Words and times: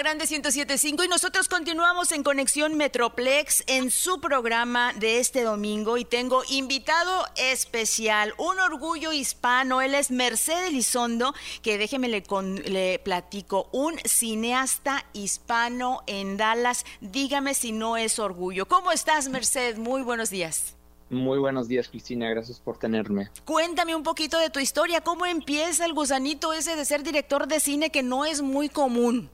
La 0.00 0.04
Grande 0.04 0.24
1075 0.26 1.04
y 1.04 1.08
nosotros 1.08 1.46
continuamos 1.46 2.10
en 2.12 2.22
Conexión 2.22 2.74
Metroplex 2.74 3.64
en 3.66 3.90
su 3.90 4.18
programa 4.18 4.94
de 4.94 5.18
este 5.18 5.42
domingo 5.42 5.98
y 5.98 6.06
tengo 6.06 6.42
invitado 6.48 7.26
especial, 7.36 8.32
un 8.38 8.58
orgullo 8.60 9.12
hispano, 9.12 9.82
él 9.82 9.94
es 9.94 10.10
Mercedes 10.10 10.70
Elizondo, 10.70 11.34
que 11.60 11.76
déjeme 11.76 12.08
le, 12.08 12.22
le 12.64 12.98
platico, 13.00 13.68
un 13.72 13.98
cineasta 14.06 15.04
hispano 15.12 16.00
en 16.06 16.38
Dallas, 16.38 16.86
dígame 17.02 17.52
si 17.52 17.72
no 17.72 17.98
es 17.98 18.18
orgullo. 18.18 18.66
¿Cómo 18.66 18.92
estás 18.92 19.28
Merced? 19.28 19.76
Muy 19.76 20.00
buenos 20.00 20.30
días. 20.30 20.76
Muy 21.10 21.38
buenos 21.38 21.68
días, 21.68 21.90
Cristina. 21.90 22.30
Gracias 22.30 22.58
por 22.58 22.78
tenerme. 22.78 23.28
Cuéntame 23.44 23.94
un 23.94 24.02
poquito 24.02 24.38
de 24.38 24.48
tu 24.48 24.60
historia. 24.60 25.02
¿Cómo 25.02 25.26
empieza 25.26 25.84
el 25.84 25.92
gusanito 25.92 26.54
ese 26.54 26.74
de 26.74 26.86
ser 26.86 27.02
director 27.02 27.46
de 27.46 27.60
cine 27.60 27.90
que 27.90 28.02
no 28.02 28.24
es 28.24 28.40
muy 28.40 28.70
común? 28.70 29.28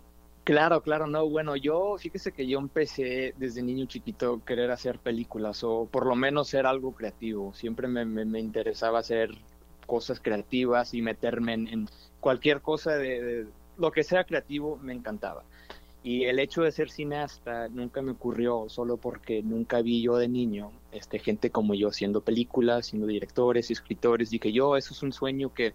Claro, 0.46 0.80
claro, 0.80 1.08
no. 1.08 1.28
Bueno, 1.28 1.56
yo, 1.56 1.96
fíjese 1.98 2.30
que 2.30 2.46
yo 2.46 2.60
empecé 2.60 3.34
desde 3.37 3.62
niño 3.62 3.87
chiquito 3.87 4.45
querer 4.45 4.70
hacer 4.70 5.00
películas 5.00 5.64
o 5.64 5.88
por 5.91 6.06
lo 6.06 6.14
menos 6.14 6.46
ser 6.46 6.66
algo 6.66 6.92
creativo. 6.92 7.52
Siempre 7.52 7.88
me, 7.88 8.38
interesaba 8.38 9.01
hacer 9.01 9.30
cosas 9.87 10.20
creativas 10.20 10.95
y 10.95 11.02
meterme 11.02 11.54
en, 11.54 11.88
cualquier 12.20 12.60
cosa 12.60 12.92
de, 12.92 13.48
lo 13.77 13.90
que 13.90 14.04
sea 14.04 14.23
creativo, 14.23 14.78
me 14.80 14.92
encantaba. 14.92 15.42
Y 16.04 16.27
el 16.27 16.38
hecho 16.38 16.62
de 16.62 16.70
ser 16.70 16.90
cineasta 16.90 17.66
nunca 17.66 18.01
me 18.01 18.12
ocurrió 18.12 18.68
solo 18.68 18.98
porque 18.98 19.42
nunca 19.42 19.82
vi 19.82 20.01
yo 20.01 20.16
de 20.16 20.28
niño 20.28 20.70
este, 20.92 21.18
gente 21.18 21.51
como 21.51 21.74
yo 21.74 21.88
haciendo 21.88 22.20
películas, 22.20 22.87
siendo 22.87 23.09
directores, 23.09 23.73
escritores. 23.73 24.30
Dije 24.30 24.52
yo, 24.52 24.76
eso 24.76 24.95
es 24.95 25.02
un 25.02 25.12
sueño 25.12 25.52
que 25.52 25.74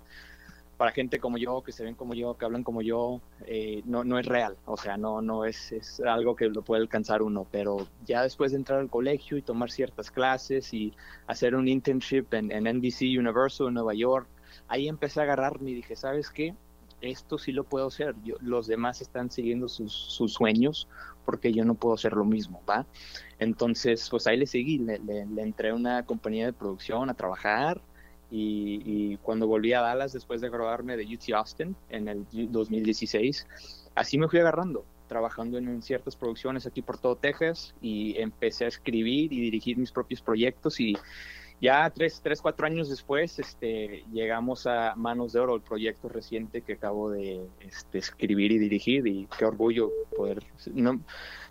para 0.81 0.93
gente 0.93 1.19
como 1.19 1.37
yo, 1.37 1.61
que 1.61 1.71
se 1.71 1.83
ven 1.83 1.93
como 1.93 2.15
yo, 2.15 2.35
que 2.35 2.43
hablan 2.43 2.63
como 2.63 2.81
yo, 2.81 3.21
eh, 3.45 3.83
no, 3.85 4.03
no 4.03 4.17
es 4.17 4.25
real. 4.25 4.57
O 4.65 4.77
sea, 4.77 4.97
no, 4.97 5.21
no 5.21 5.45
es, 5.45 5.71
es 5.71 5.99
algo 5.99 6.35
que 6.35 6.49
lo 6.49 6.63
puede 6.63 6.81
alcanzar 6.81 7.21
uno. 7.21 7.45
Pero 7.51 7.85
ya 8.03 8.23
después 8.23 8.51
de 8.51 8.57
entrar 8.57 8.79
al 8.79 8.89
colegio 8.89 9.37
y 9.37 9.43
tomar 9.43 9.69
ciertas 9.69 10.09
clases 10.09 10.73
y 10.73 10.91
hacer 11.27 11.53
un 11.53 11.67
internship 11.67 12.33
en, 12.33 12.51
en 12.51 12.63
NBC 12.63 13.01
Universal 13.15 13.67
en 13.67 13.75
Nueva 13.75 13.93
York, 13.93 14.27
ahí 14.69 14.87
empecé 14.87 15.19
a 15.19 15.23
agarrarme 15.25 15.69
y 15.69 15.75
dije, 15.75 15.95
¿sabes 15.95 16.31
qué? 16.31 16.55
esto 17.01 17.37
sí 17.37 17.51
lo 17.51 17.63
puedo 17.63 17.87
hacer, 17.87 18.15
yo, 18.23 18.35
los 18.41 18.67
demás 18.67 19.01
están 19.01 19.29
siguiendo 19.31 19.67
sus, 19.67 19.91
sueños 20.31 20.87
porque 21.25 21.51
yo 21.51 21.65
no 21.65 21.75
puedo 21.75 21.95
hacer 21.95 22.13
lo 22.13 22.25
mismo, 22.25 22.61
¿va? 22.69 22.85
Entonces, 23.39 24.07
pues 24.09 24.27
ahí 24.27 24.37
le 24.37 24.45
seguí, 24.45 24.77
le, 24.77 24.97
entré 25.41 25.69
a 25.69 25.75
una 25.75 26.05
compañía 26.05 26.45
de 26.45 26.53
producción 26.53 27.09
a 27.09 27.13
trabajar 27.13 27.81
y, 28.31 29.17
cuando 29.17 29.45
volví 29.45 29.73
a 29.73 29.81
Dallas 29.81 30.13
después 30.13 30.41
de 30.41 30.49
graduarme 30.49 30.95
de 30.95 31.03
UT 31.03 31.33
Austin 31.35 31.75
en 31.89 32.07
el 32.07 32.25
2016, 32.31 33.45
así 33.93 34.17
me 34.17 34.29
fui 34.29 34.39
agarrando, 34.39 34.85
trabajando 35.07 35.57
en 35.57 35.81
ciertas 35.81 36.15
producciones 36.15 36.65
aquí 36.65 36.81
por 36.81 36.97
todo 36.97 37.17
Texas 37.17 37.75
y 37.81 38.17
empecé 38.17 38.65
a 38.65 38.69
escribir 38.69 39.33
y 39.33 39.41
dirigir 39.41 39.77
mis 39.77 39.91
propios 39.91 40.21
proyectos 40.21 40.79
y 40.79 40.95
ya 41.61 41.87
tres, 41.91 42.19
tres, 42.23 42.41
cuatro 42.41 42.65
años 42.65 42.89
después 42.89 43.37
este, 43.37 44.03
llegamos 44.11 44.65
a 44.65 44.95
Manos 44.95 45.33
de 45.33 45.39
Oro, 45.39 45.55
el 45.55 45.61
proyecto 45.61 46.09
reciente 46.09 46.63
que 46.63 46.73
acabo 46.73 47.11
de 47.11 47.47
este, 47.59 47.99
escribir 47.99 48.51
y 48.51 48.57
dirigir 48.57 49.05
y 49.05 49.27
qué 49.37 49.45
orgullo 49.45 49.91
poder 50.17 50.43
no, 50.73 50.99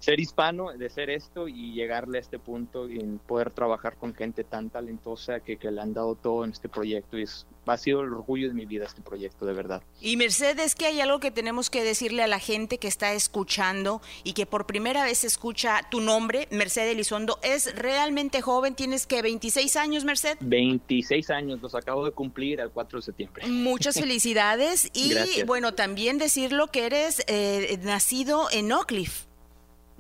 ser 0.00 0.19
hispano, 0.19 0.72
de 0.72 0.91
ser 0.91 1.11
esto 1.11 1.47
y 1.47 1.75
llegarle 1.75 2.19
a 2.19 2.22
este 2.22 2.41
punto 2.41 2.91
y 2.91 2.98
poder 3.27 3.52
trabajar 3.52 3.97
con 3.97 4.12
gente 4.12 4.42
tan 4.42 4.69
talentosa 4.69 5.39
que, 5.41 5.56
que 5.56 5.70
le 5.70 5.80
han 5.80 5.94
dado 5.94 6.17
todo 6.17 6.45
en 6.45 6.50
este 6.50 6.69
proyecto 6.69 7.17
y 7.17 7.22
es 7.22 7.47
ha 7.66 7.77
sido 7.77 8.00
el 8.03 8.12
orgullo 8.12 8.48
de 8.48 8.55
mi 8.55 8.66
vida 8.66 8.86
este 8.86 9.03
proyecto, 9.03 9.47
de 9.47 9.53
verdad. 9.53 9.83
Y 10.00 10.16
Mercedes, 10.16 10.75
que 10.75 10.86
hay 10.86 11.00
algo 11.00 11.20
que 11.20 11.30
tenemos 11.30 11.70
que 11.70 11.84
decirle 11.84 12.22
a 12.22 12.27
la 12.27 12.39
gente 12.39 12.78
que 12.78 12.89
está 12.89 13.12
escuchando 13.12 14.00
y 14.25 14.33
que 14.33 14.47
por 14.47 14.67
primera 14.67 15.05
vez 15.05 15.25
escucha 15.25 15.80
tu 15.91 16.00
nombre, 16.00 16.48
Mercedes 16.50 16.92
Elizondo, 16.92 17.39
es 17.42 17.75
realmente 17.77 18.42
joven, 18.42 18.75
tienes 18.75 19.06
que 19.06 19.22
26 19.22 19.77
años, 19.77 20.05
Mercedes. 20.05 20.39
26 20.41 21.30
años, 21.30 21.61
los 21.61 21.74
acabo 21.74 22.05
de 22.05 22.12
cumplir 22.12 22.61
el 22.61 22.70
4 22.70 22.98
de 22.98 23.02
septiembre. 23.02 23.46
Muchas 23.46 23.95
felicidades 24.01 24.90
y 24.95 25.42
bueno, 25.45 25.74
también 25.74 26.18
decirlo 26.18 26.68
que 26.68 26.86
eres 26.86 27.24
eh, 27.27 27.79
nacido 27.83 28.48
en 28.51 28.73
Oak 28.73 28.86
Cliff 28.86 29.24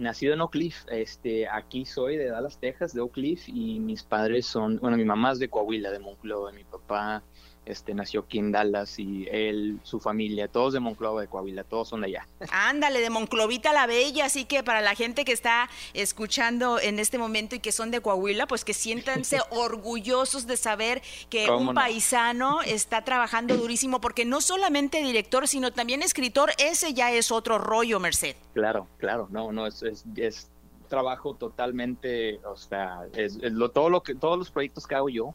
nacido 0.00 0.32
en 0.34 0.40
Oak 0.40 0.52
Cliff, 0.52 0.76
este, 0.90 1.46
aquí 1.46 1.84
soy 1.84 2.16
de 2.16 2.30
Dallas, 2.30 2.58
Texas, 2.58 2.92
de 2.94 3.00
Oak 3.00 3.12
Cliff, 3.12 3.48
y 3.48 3.78
mis 3.78 4.02
padres 4.02 4.46
son, 4.46 4.78
bueno, 4.78 4.96
mi 4.96 5.04
mamá 5.04 5.32
es 5.32 5.38
de 5.38 5.48
Coahuila, 5.48 5.90
de 5.90 5.98
Monclova, 5.98 6.50
mi 6.52 6.64
papá 6.64 7.22
este, 7.70 7.94
nació 7.94 8.20
aquí 8.20 8.38
en 8.38 8.52
Dallas 8.52 8.98
y 8.98 9.26
él, 9.30 9.78
su 9.82 10.00
familia, 10.00 10.48
todos 10.48 10.72
de 10.72 10.80
Monclova, 10.80 11.20
de 11.20 11.28
Coahuila, 11.28 11.64
todos 11.64 11.88
son 11.88 12.00
de 12.02 12.08
allá. 12.08 12.26
Ándale, 12.50 13.00
de 13.00 13.10
Monclovita 13.10 13.72
la 13.72 13.86
Bella, 13.86 14.26
así 14.26 14.44
que 14.44 14.62
para 14.62 14.80
la 14.80 14.94
gente 14.94 15.24
que 15.24 15.32
está 15.32 15.70
escuchando 15.94 16.80
en 16.80 16.98
este 16.98 17.18
momento 17.18 17.54
y 17.54 17.60
que 17.60 17.72
son 17.72 17.90
de 17.90 18.00
Coahuila, 18.00 18.46
pues 18.46 18.64
que 18.64 18.74
siéntanse 18.74 19.38
orgullosos 19.50 20.46
de 20.46 20.56
saber 20.56 21.02
que 21.28 21.50
un 21.50 21.74
paisano 21.74 22.62
está 22.62 23.04
trabajando 23.04 23.56
durísimo, 23.56 24.00
porque 24.00 24.24
no 24.24 24.40
solamente 24.40 25.02
director, 25.02 25.46
sino 25.48 25.72
también 25.72 26.02
escritor, 26.02 26.50
ese 26.58 26.92
ya 26.94 27.12
es 27.12 27.30
otro 27.30 27.58
rollo, 27.58 28.00
Merced. 28.00 28.36
Claro, 28.54 28.88
claro, 28.98 29.28
no, 29.30 29.52
no, 29.52 29.66
es, 29.66 29.82
es, 29.82 30.50
trabajo 30.88 31.34
totalmente, 31.34 32.40
o 32.44 32.56
sea, 32.56 33.06
es, 33.14 33.36
lo, 33.36 33.70
todo 33.70 33.88
lo 33.90 34.02
que, 34.02 34.16
todos 34.16 34.36
los 34.36 34.50
proyectos 34.50 34.88
que 34.88 34.96
hago 34.96 35.08
yo, 35.08 35.34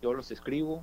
yo 0.00 0.14
los 0.14 0.30
escribo, 0.30 0.82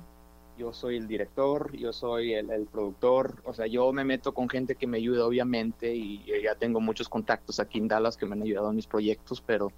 yo 0.62 0.72
soy 0.72 0.96
el 0.96 1.08
director, 1.08 1.76
yo 1.76 1.92
soy 1.92 2.34
el, 2.34 2.68
productor, 2.70 3.42
o 3.44 3.52
sea, 3.52 3.66
yo 3.66 3.92
me 3.92 4.04
meto 4.04 4.32
con 4.32 4.48
gente 4.48 4.76
que 4.76 4.86
me 4.86 4.98
ayuda 4.98 5.26
obviamente 5.26 5.92
y 5.92 6.24
ya 6.40 6.54
tengo 6.54 6.80
muchos 6.80 7.08
contactos 7.08 7.58
aquí 7.58 7.78
en 7.78 7.88
Dallas 7.88 8.16
que 8.16 8.26
me 8.26 8.34
han 8.34 8.42
ayudado 8.42 8.70
en 8.70 8.76
mis 8.76 8.86
proyectos, 8.86 9.42
pero 9.44 9.72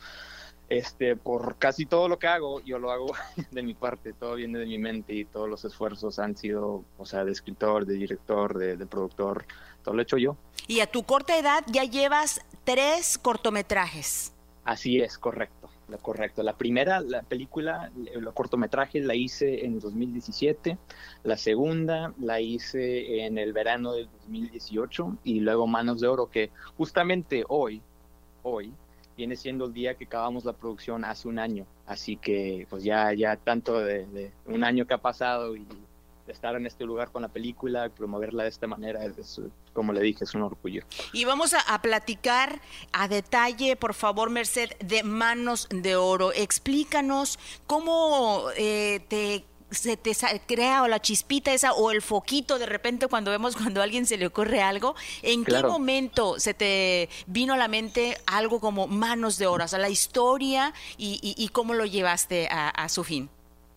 este, 0.69 1.17
por 1.17 1.57
casi 1.57 1.87
todo 1.87 2.07
lo 2.07 2.19
que 2.19 2.27
hago, 2.27 2.61
yo 2.61 2.79
lo 2.79 2.91
hago 2.91 3.15
de 3.51 3.63
mi 3.63 3.73
parte, 3.73 4.13
todo 4.13 4.35
viene 4.35 4.59
de 4.59 4.67
mi 4.67 4.77
mente 4.77 5.15
y 5.15 5.25
todos 5.25 5.49
los 5.49 5.65
esfuerzos 5.65 6.19
han 6.19 6.37
sido, 6.37 6.85
o 6.99 7.07
sea, 7.07 7.25
de 7.25 7.33
escritor, 7.33 7.87
de 7.87 7.95
director, 7.95 8.59
de, 8.59 8.77
de 8.77 8.85
productor, 8.85 9.47
todo 9.83 9.95
lo 9.95 10.03
he 10.03 10.05
hecho 10.05 10.19
yo. 10.19 10.37
Y 10.67 10.81
a 10.81 10.87
tu 10.87 11.05
corta 11.05 11.39
edad 11.39 11.65
ya 11.67 11.85
llevas 11.85 12.43
tres 12.65 13.17
cortometrajes. 13.17 14.35
Así 14.65 15.01
es, 15.01 15.17
correcto 15.17 15.64
correcto. 16.01 16.43
La 16.43 16.57
primera, 16.57 17.01
la 17.01 17.23
película, 17.23 17.91
el 18.13 18.25
cortometraje 18.33 19.01
la 19.01 19.15
hice 19.15 19.65
en 19.65 19.81
2017, 19.81 20.79
la 21.23 21.37
segunda 21.37 22.15
la 22.19 22.41
hice 22.41 23.25
en 23.25 23.39
el 23.39 23.53
verano 23.53 23.93
del 23.93 24.09
2018 24.11 25.19
y 25.25 25.41
luego 25.41 25.67
Manos 25.67 26.01
de 26.01 26.09
Oro, 26.09 26.31
que 26.31 26.51
justamente 26.77 27.45
hoy, 27.49 27.83
hoy, 28.43 28.73
viene 29.17 29.37
siendo 29.37 29.67
el 29.67 29.73
día 29.73 29.95
que 29.95 30.07
acabamos 30.07 30.45
la 30.45 30.55
producción 30.55 31.05
hace 31.05 31.29
un 31.29 31.39
año. 31.39 31.67
Así 31.87 32.17
que 32.17 32.67
pues 32.69 32.83
ya, 32.83 33.13
ya 33.13 33.37
tanto 33.37 33.79
de 33.79 34.33
un 34.47 34.65
año 34.65 34.87
que 34.87 34.95
ha 34.95 34.99
pasado 34.99 35.57
y 35.57 35.67
de 36.27 36.33
estar 36.33 36.57
en 36.57 36.67
este 36.67 36.85
lugar 36.85 37.11
con 37.11 37.23
la 37.23 37.29
película, 37.29 37.89
promoverla 37.91 38.45
de 38.45 38.49
esta 38.49 38.67
manera, 38.67 39.05
es, 39.05 39.41
como 39.73 39.93
le 39.93 40.01
dije, 40.01 40.25
es 40.25 40.35
un 40.35 40.43
orgullo. 40.43 40.83
Y 41.13 41.25
vamos 41.25 41.55
a, 41.55 41.83
platicar 41.83 42.61
a 42.93 43.09
detalle, 43.09 43.77
por 43.77 43.95
favor, 43.95 44.31
Merced, 44.31 44.71
de 44.79 45.03
Manos 45.03 45.69
de 45.71 45.97
Oro. 45.97 46.33
Explícanos 46.33 47.39
cómo 47.67 48.47
eh, 48.57 49.01
te 49.09 49.45
se 49.71 49.97
te 49.97 50.15
crea 50.47 50.85
o 50.85 50.89
la 50.89 51.01
chispita 51.01 51.53
esa 51.53 51.73
o 51.73 51.91
el 51.91 52.01
foquito 52.01 52.61
de 52.61 52.67
repente 52.67 53.09
cuando 53.09 53.33
vemos 53.33 53.57
cuando 53.57 53.81
a 53.81 53.85
alguien 53.85 54.07
se 54.07 54.17
le 54.17 54.27
ocurre 54.27 54.63
algo, 54.63 54.95
¿en 55.23 55.45
qué 55.45 55.63
momento 55.65 56.39
se 56.39 56.55
te 56.55 57.09
vino 57.27 57.55
a 57.55 57.57
la 57.57 57.67
mente 57.67 58.17
algo 58.27 58.61
como 58.61 58.87
manos 58.87 59.37
de 59.37 59.49
oro, 59.49 59.65
o 59.65 59.69
sea, 59.69 59.81
la 59.81 59.89
historia 59.89 60.73
y, 60.97 61.51
cómo 61.53 61.75
lo 61.75 61.87
llevaste 61.87 62.49
a 62.49 62.89
su 62.89 63.03
fin? 63.03 63.29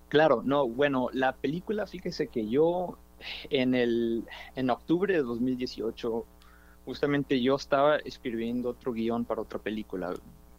Claro, 0.10 0.42
no, 0.44 0.68
bueno, 0.68 1.10
la 1.14 1.34
película, 1.34 1.86
fíjese 1.86 2.28
que 2.28 2.48
yo 2.48 2.98
en 3.50 3.74
el 3.76 4.26
en 4.56 4.70
octubre 4.70 5.14
de 5.14 5.24
2018 5.24 6.26
justamente 6.86 7.42
yo 7.42 7.56
estaba 7.56 7.98
escribiendo 7.98 8.70
otro 8.70 8.94
guion 8.94 9.26
para 9.26 9.42
otra 9.42 9.60
película 9.60 10.14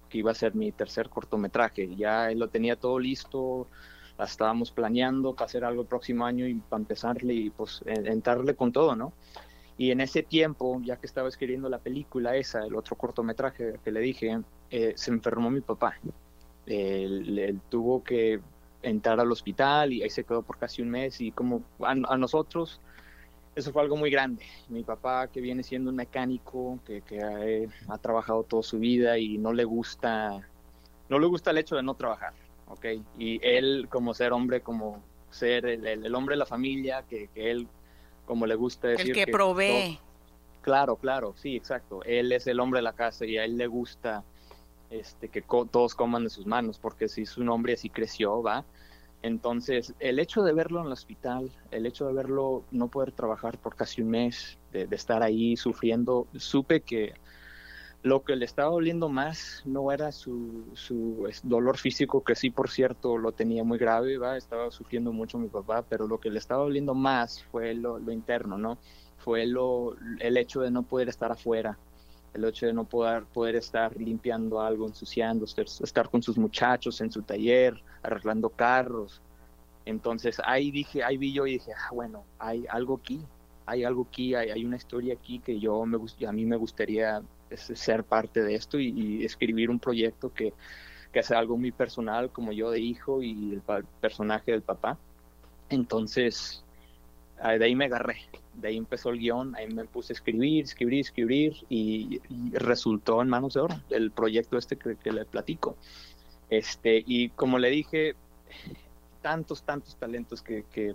que 0.09 0.19
iba 0.19 0.31
a 0.31 0.35
ser 0.35 0.55
mi 0.55 0.73
tercer 0.73 1.09
cortometraje. 1.09 1.95
Ya 1.97 2.31
lo 2.33 2.49
tenía 2.49 2.77
todo 2.77 2.99
listo, 2.99 3.67
estábamos 4.19 4.71
planeando 4.71 5.35
para 5.35 5.47
hacer 5.47 5.65
algo 5.65 5.83
el 5.83 5.89
próximo 5.89 6.27
año 6.27 6.47
y 6.47 6.55
para 6.55 6.81
empezarle 6.81 7.35
y 7.35 7.51
pues 7.51 7.83
entrarle 7.87 8.55
con 8.55 8.73
todo, 8.73 8.97
¿no? 8.97 9.13
Y 9.79 9.93
en 9.93 10.01
ese 10.01 10.23
tiempo, 10.23 10.81
ya 10.85 10.97
que 10.97 11.07
estaba 11.07 11.29
escribiendo 11.29 11.69
la 11.69 11.79
película 11.79 12.35
esa, 12.37 12.65
el 12.65 12.75
otro 12.75 12.97
cortometraje 12.97 13.79
que 13.85 13.93
le 13.93 14.01
dije, 14.01 14.41
eh, 14.71 14.93
se 14.97 15.11
enfermó 15.13 15.51
mi 15.51 15.61
papá. 15.61 15.95
él, 16.67 17.61
tuvo 17.71 18.03
que 18.03 18.41
entrar 18.83 19.19
al 19.21 19.31
hospital 19.31 19.93
y 19.93 20.03
ahí 20.03 20.11
se 20.11 20.25
quedó 20.25 20.43
por 20.43 20.59
casi 20.59 20.83
un 20.83 20.91
mes 20.91 21.21
y 21.21 21.33
como 21.33 21.63
a, 21.81 21.95
nosotros 21.95 22.81
eso 23.55 23.73
fue 23.73 23.83
algo 23.83 23.97
muy 23.97 24.11
grande. 24.11 24.45
Mi 24.69 24.85
papá 24.85 25.27
que 25.27 25.41
viene 25.41 25.65
siendo 25.65 25.91
un 25.91 25.97
mecánico, 25.97 26.79
que, 26.87 27.03
que 27.03 27.69
ha, 27.89 27.99
trabajado 27.99 28.45
toda 28.45 28.63
su 28.63 28.79
vida 28.79 29.19
y 29.19 29.37
no 29.37 29.53
le 29.53 29.65
gusta, 29.65 30.49
no 31.09 31.19
le 31.19 31.27
gusta 31.27 31.51
el 31.51 31.59
hecho 31.59 31.75
de 31.75 31.83
no 31.83 31.95
trabajar, 31.95 32.35
¿ok? 32.69 32.87
Y 33.19 33.41
él 33.43 33.89
como 33.91 34.15
ser 34.15 34.33
hombre, 34.33 34.61
como 34.61 35.03
ser 35.31 35.67
el, 35.67 36.15
hombre 36.15 36.35
de 36.35 36.39
la 36.39 36.47
familia, 36.47 37.05
que, 37.09 37.29
que, 37.35 37.51
él 37.51 37.67
como 38.27 38.47
le 38.47 38.55
gusta 38.55 38.89
decir... 38.89 39.09
El 39.09 39.25
que, 39.25 39.27
provee. 39.27 39.99
Claro, 40.63 40.97
claro, 40.97 41.35
sí, 41.37 41.57
exacto. 41.57 42.03
Él 42.05 42.31
es 42.31 42.47
el 42.47 42.61
hombre 42.61 42.79
de 42.79 42.83
la 42.83 42.93
casa 42.93 43.25
y 43.25 43.39
a 43.39 43.45
él 43.45 43.57
le 43.57 43.67
gusta 43.67 44.23
este, 44.91 45.29
que 45.29 45.43
todos 45.43 45.95
coman 45.95 46.25
de 46.25 46.31
sus 46.31 46.47
manos, 46.47 46.79
porque 46.79 47.09
si 47.09 47.27
su 47.27 47.45
nombre 47.45 47.75
así 47.75 47.91
creció, 47.91 48.43
va. 48.43 48.65
Entonces, 49.23 49.95
el 49.99 50.21
hecho 50.21 50.43
de 50.43 50.53
verlo 50.53 50.81
en 50.81 50.87
el 50.87 50.93
hospital, 50.93 51.51
el 51.71 51.87
hecho 51.87 52.07
de 52.07 52.13
verlo 52.13 52.63
no 52.71 52.89
poder 52.89 53.13
trabajar 53.13 53.59
por 53.59 53.75
casi 53.75 54.01
un 54.03 54.11
mes, 54.11 54.59
de, 54.73 54.87
estar 54.93 55.23
ahí 55.23 55.57
sufriendo, 55.57 56.29
supe 56.37 56.83
que 56.83 57.15
lo 58.03 58.23
que 58.23 58.37
le 58.37 58.45
estaba 58.45 58.71
doliendo 58.71 59.09
más 59.09 59.63
no 59.65 59.91
era 59.91 60.13
su, 60.13 60.65
su 60.75 61.29
dolor 61.43 61.79
físico, 61.79 62.23
que 62.23 62.37
sí, 62.37 62.51
por 62.51 62.71
cierto, 62.71 63.19
lo 63.19 63.33
tenía 63.33 63.65
muy 63.65 63.77
grave, 63.77 64.19
estaba 64.37 64.71
sufriendo 64.71 65.13
mucho 65.13 65.37
mi 65.37 65.49
papá, 65.49 65.83
pero 65.83 66.07
lo 66.07 66.19
que 66.19 66.31
le 66.31 66.39
estaba 66.39 66.63
doliendo 66.63 66.95
más 66.95 67.43
fue 67.51 67.75
lo, 67.75 67.99
lo 67.99 68.13
interno, 68.13 68.57
¿no? 68.57 68.79
Fue 69.17 69.47
lo, 69.47 69.97
el 70.21 70.37
hecho 70.37 70.61
de 70.61 70.71
no 70.71 70.85
poder 70.85 71.09
estar 71.09 71.33
afuera, 71.33 71.77
el 72.39 72.45
hecho 72.45 72.67
de 72.67 72.73
no 72.73 72.85
poder, 72.85 73.25
poder 73.25 73.57
estar 73.57 73.97
limpiando 73.97 74.61
algo, 74.61 74.87
ensuciando, 74.87 75.45
estar 75.45 76.09
con 76.09 76.23
sus 76.23 76.39
muchachos 76.39 77.01
en 77.01 77.11
su 77.11 77.23
taller, 77.23 77.81
arreglando 78.03 78.49
carros. 78.49 79.21
Entonces 79.85 80.41
ahí 80.45 80.71
dije, 80.71 81.03
ahí 81.03 81.17
vi 81.17 81.33
yo 81.33 81.47
y 81.47 81.55
dije, 81.55 81.73
ah, 81.73 81.91
bueno, 81.93 82.25
hay 82.39 82.67
algo 82.69 82.97
aquí, 82.97 83.21
hay 83.67 83.85
algo 83.85 84.07
aquí, 84.09 84.35
hay, 84.35 84.65
una 84.65 84.77
historia 84.77 85.15
aquí 85.15 85.39
que 85.41 85.59
yo 85.59 85.85
me 85.85 85.99
a 86.27 86.33
mí 86.33 86.47
me 86.47 86.57
gustaría 86.57 87.23
ser 87.55 88.05
parte 88.05 88.43
de 88.43 88.55
esto 88.55 88.79
y, 88.79 89.25
escribir 89.25 89.71
un 89.71 89.79
proyecto 89.79 90.33
que, 90.33 90.53
que 91.13 91.23
sea 91.23 91.39
algo 91.39 91.57
muy 91.57 91.73
personal 91.73 92.31
como 92.31 92.53
yo 92.53 92.71
de 92.71 92.81
hijo 92.81 93.23
y 93.23 93.55
el 93.55 93.63
personaje 94.01 94.53
del 94.53 94.63
papá. 94.63 94.99
Entonces, 95.71 96.65
de 97.43 97.65
ahí 97.65 97.75
me 97.75 97.87
agarré, 97.87 98.17
de 98.61 98.69
ahí 98.69 98.77
empezó 98.77 99.11
el 99.11 99.19
guion, 99.19 99.55
ahí 99.57 99.69
me 99.69 99.85
puse 99.85 100.13
a 100.13 100.15
escribir, 100.15 100.65
escribir, 100.65 101.01
escribir 101.01 101.57
y, 101.69 102.21
resultó 102.53 103.23
en 103.23 103.29
manos 103.29 103.55
de 103.55 103.61
oro 103.61 103.81
el 103.91 104.11
proyecto 104.11 104.59
este 104.59 104.77
que, 104.77 105.13
le 105.13 105.25
platico. 105.25 105.77
Este, 106.51 107.03
y 107.07 107.29
como 107.31 107.59
le 107.59 107.71
dije, 107.71 108.15
tantos, 109.23 109.63
tantos 109.63 109.97
talentos 109.97 110.43
que, 110.43 110.65
que 110.73 110.95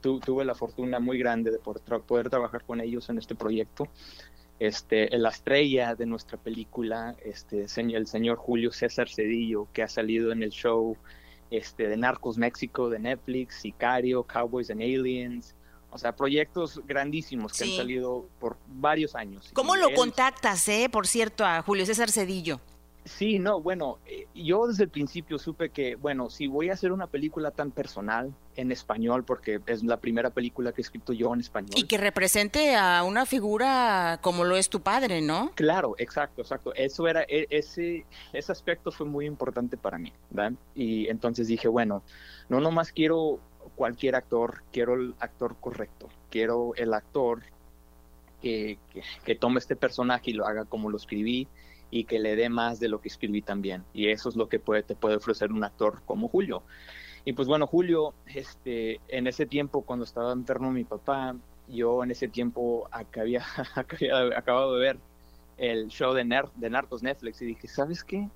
tuve 0.00 0.44
la 0.44 0.54
fortuna 0.54 1.00
muy 1.00 1.18
grande 1.18 1.50
de 1.50 1.58
poder, 1.58 2.30
trabajar 2.30 2.64
con 2.64 2.80
ellos 2.80 3.08
en 3.10 3.18
este 3.18 3.34
proyecto. 3.34 3.88
Este, 4.60 5.10
la 5.18 5.30
estrella 5.30 5.96
de 5.96 6.06
nuestra 6.06 6.38
película, 6.38 7.16
este, 7.24 7.62
el 7.62 8.06
señor 8.06 8.36
Julio 8.36 8.70
César 8.70 9.08
Cedillo, 9.08 9.66
que 9.72 9.82
ha 9.82 9.88
salido 9.88 10.30
en 10.30 10.44
el 10.44 10.50
show 10.50 10.96
este, 11.50 11.88
de 11.88 11.96
Narcos 11.96 12.38
México 12.38 12.88
de 12.88 13.00
Netflix, 13.00 13.56
Sicario, 13.56 14.22
Cowboys 14.22 14.70
and 14.70 14.80
Aliens, 14.80 15.56
o 15.94 15.98
sea, 15.98 16.16
proyectos 16.16 16.80
grandísimos 16.86 17.52
que 17.52 17.64
han 17.64 17.70
salido 17.70 18.26
por 18.40 18.56
varios 18.66 19.14
años. 19.14 19.48
¿Cómo 19.52 19.76
lo 19.76 19.94
contactas, 19.94 20.66
eh, 20.68 20.88
por 20.90 21.06
cierto, 21.06 21.44
a 21.44 21.62
Julio 21.62 21.86
César 21.86 22.10
Cedillo? 22.10 22.60
Sí, 23.04 23.38
no, 23.38 23.60
bueno, 23.60 23.98
eh, 24.06 24.26
yo 24.34 24.66
desde 24.66 24.84
el 24.84 24.88
principio 24.88 25.38
supe 25.38 25.68
que, 25.68 25.94
bueno, 25.94 26.30
si 26.30 26.46
voy 26.46 26.70
a 26.70 26.72
hacer 26.72 26.90
una 26.90 27.06
película 27.06 27.50
tan 27.50 27.70
personal 27.70 28.34
en 28.56 28.72
español, 28.72 29.24
porque 29.24 29.60
es 29.66 29.84
la 29.84 29.98
primera 29.98 30.30
película 30.30 30.72
que 30.72 30.80
he 30.80 30.84
escrito 30.84 31.12
yo 31.12 31.32
en 31.32 31.40
español. 31.40 31.72
Y 31.76 31.84
que 31.84 31.98
represente 31.98 32.74
a 32.74 33.04
una 33.04 33.26
figura 33.26 34.18
como 34.22 34.44
lo 34.44 34.56
es 34.56 34.70
tu 34.70 34.80
padre, 34.80 35.20
¿no? 35.20 35.52
Claro, 35.54 35.94
exacto, 35.98 36.40
exacto. 36.40 36.74
Eso 36.74 37.06
era, 37.06 37.22
e, 37.28 37.46
ese, 37.50 38.06
ese 38.32 38.50
aspecto 38.50 38.90
fue 38.90 39.06
muy 39.06 39.26
importante 39.26 39.76
para 39.76 39.98
mí, 39.98 40.12
¿verdad? 40.30 40.54
Y 40.74 41.06
entonces 41.08 41.46
dije, 41.46 41.68
bueno, 41.68 42.02
no 42.48 42.58
nomás 42.58 42.90
quiero 42.90 43.38
cualquier 43.74 44.14
actor, 44.14 44.62
quiero 44.72 44.94
el 44.94 45.14
actor 45.18 45.56
correcto, 45.60 46.08
quiero 46.30 46.74
el 46.76 46.94
actor 46.94 47.42
que, 48.40 48.78
que, 49.24 49.34
tome 49.34 49.58
este 49.58 49.74
personaje 49.74 50.30
y 50.30 50.34
lo 50.34 50.46
haga 50.46 50.64
como 50.64 50.90
lo 50.90 50.96
escribí 50.96 51.48
y 51.90 52.04
que 52.04 52.18
le 52.18 52.36
dé 52.36 52.48
más 52.48 52.80
de 52.80 52.88
lo 52.88 53.00
que 53.00 53.08
escribí 53.08 53.40
también. 53.40 53.84
Y 53.94 54.08
eso 54.08 54.28
es 54.28 54.36
lo 54.36 54.48
que 54.48 54.58
puede, 54.58 54.82
te 54.82 54.94
puede 54.94 55.16
ofrecer 55.16 55.50
un 55.50 55.64
actor 55.64 56.02
como 56.04 56.28
Julio. 56.28 56.62
Y 57.24 57.32
pues 57.32 57.48
bueno, 57.48 57.66
Julio, 57.66 58.14
este, 58.26 59.00
en 59.08 59.26
ese 59.26 59.46
tiempo 59.46 59.82
cuando 59.82 60.04
estaba 60.04 60.32
enfermo 60.32 60.70
mi 60.70 60.84
papá, 60.84 61.34
yo 61.68 62.04
en 62.04 62.10
ese 62.10 62.28
tiempo 62.28 62.88
había, 62.92 63.44
había 63.76 64.38
acabado 64.38 64.74
de 64.74 64.80
ver 64.80 64.98
el 65.56 65.88
show 65.88 66.12
de, 66.12 66.24
de 66.56 66.70
Narcos 66.70 67.02
Netflix 67.02 67.40
y 67.40 67.46
dije, 67.46 67.66
¿sabes 67.68 68.04
qué? 68.04 68.28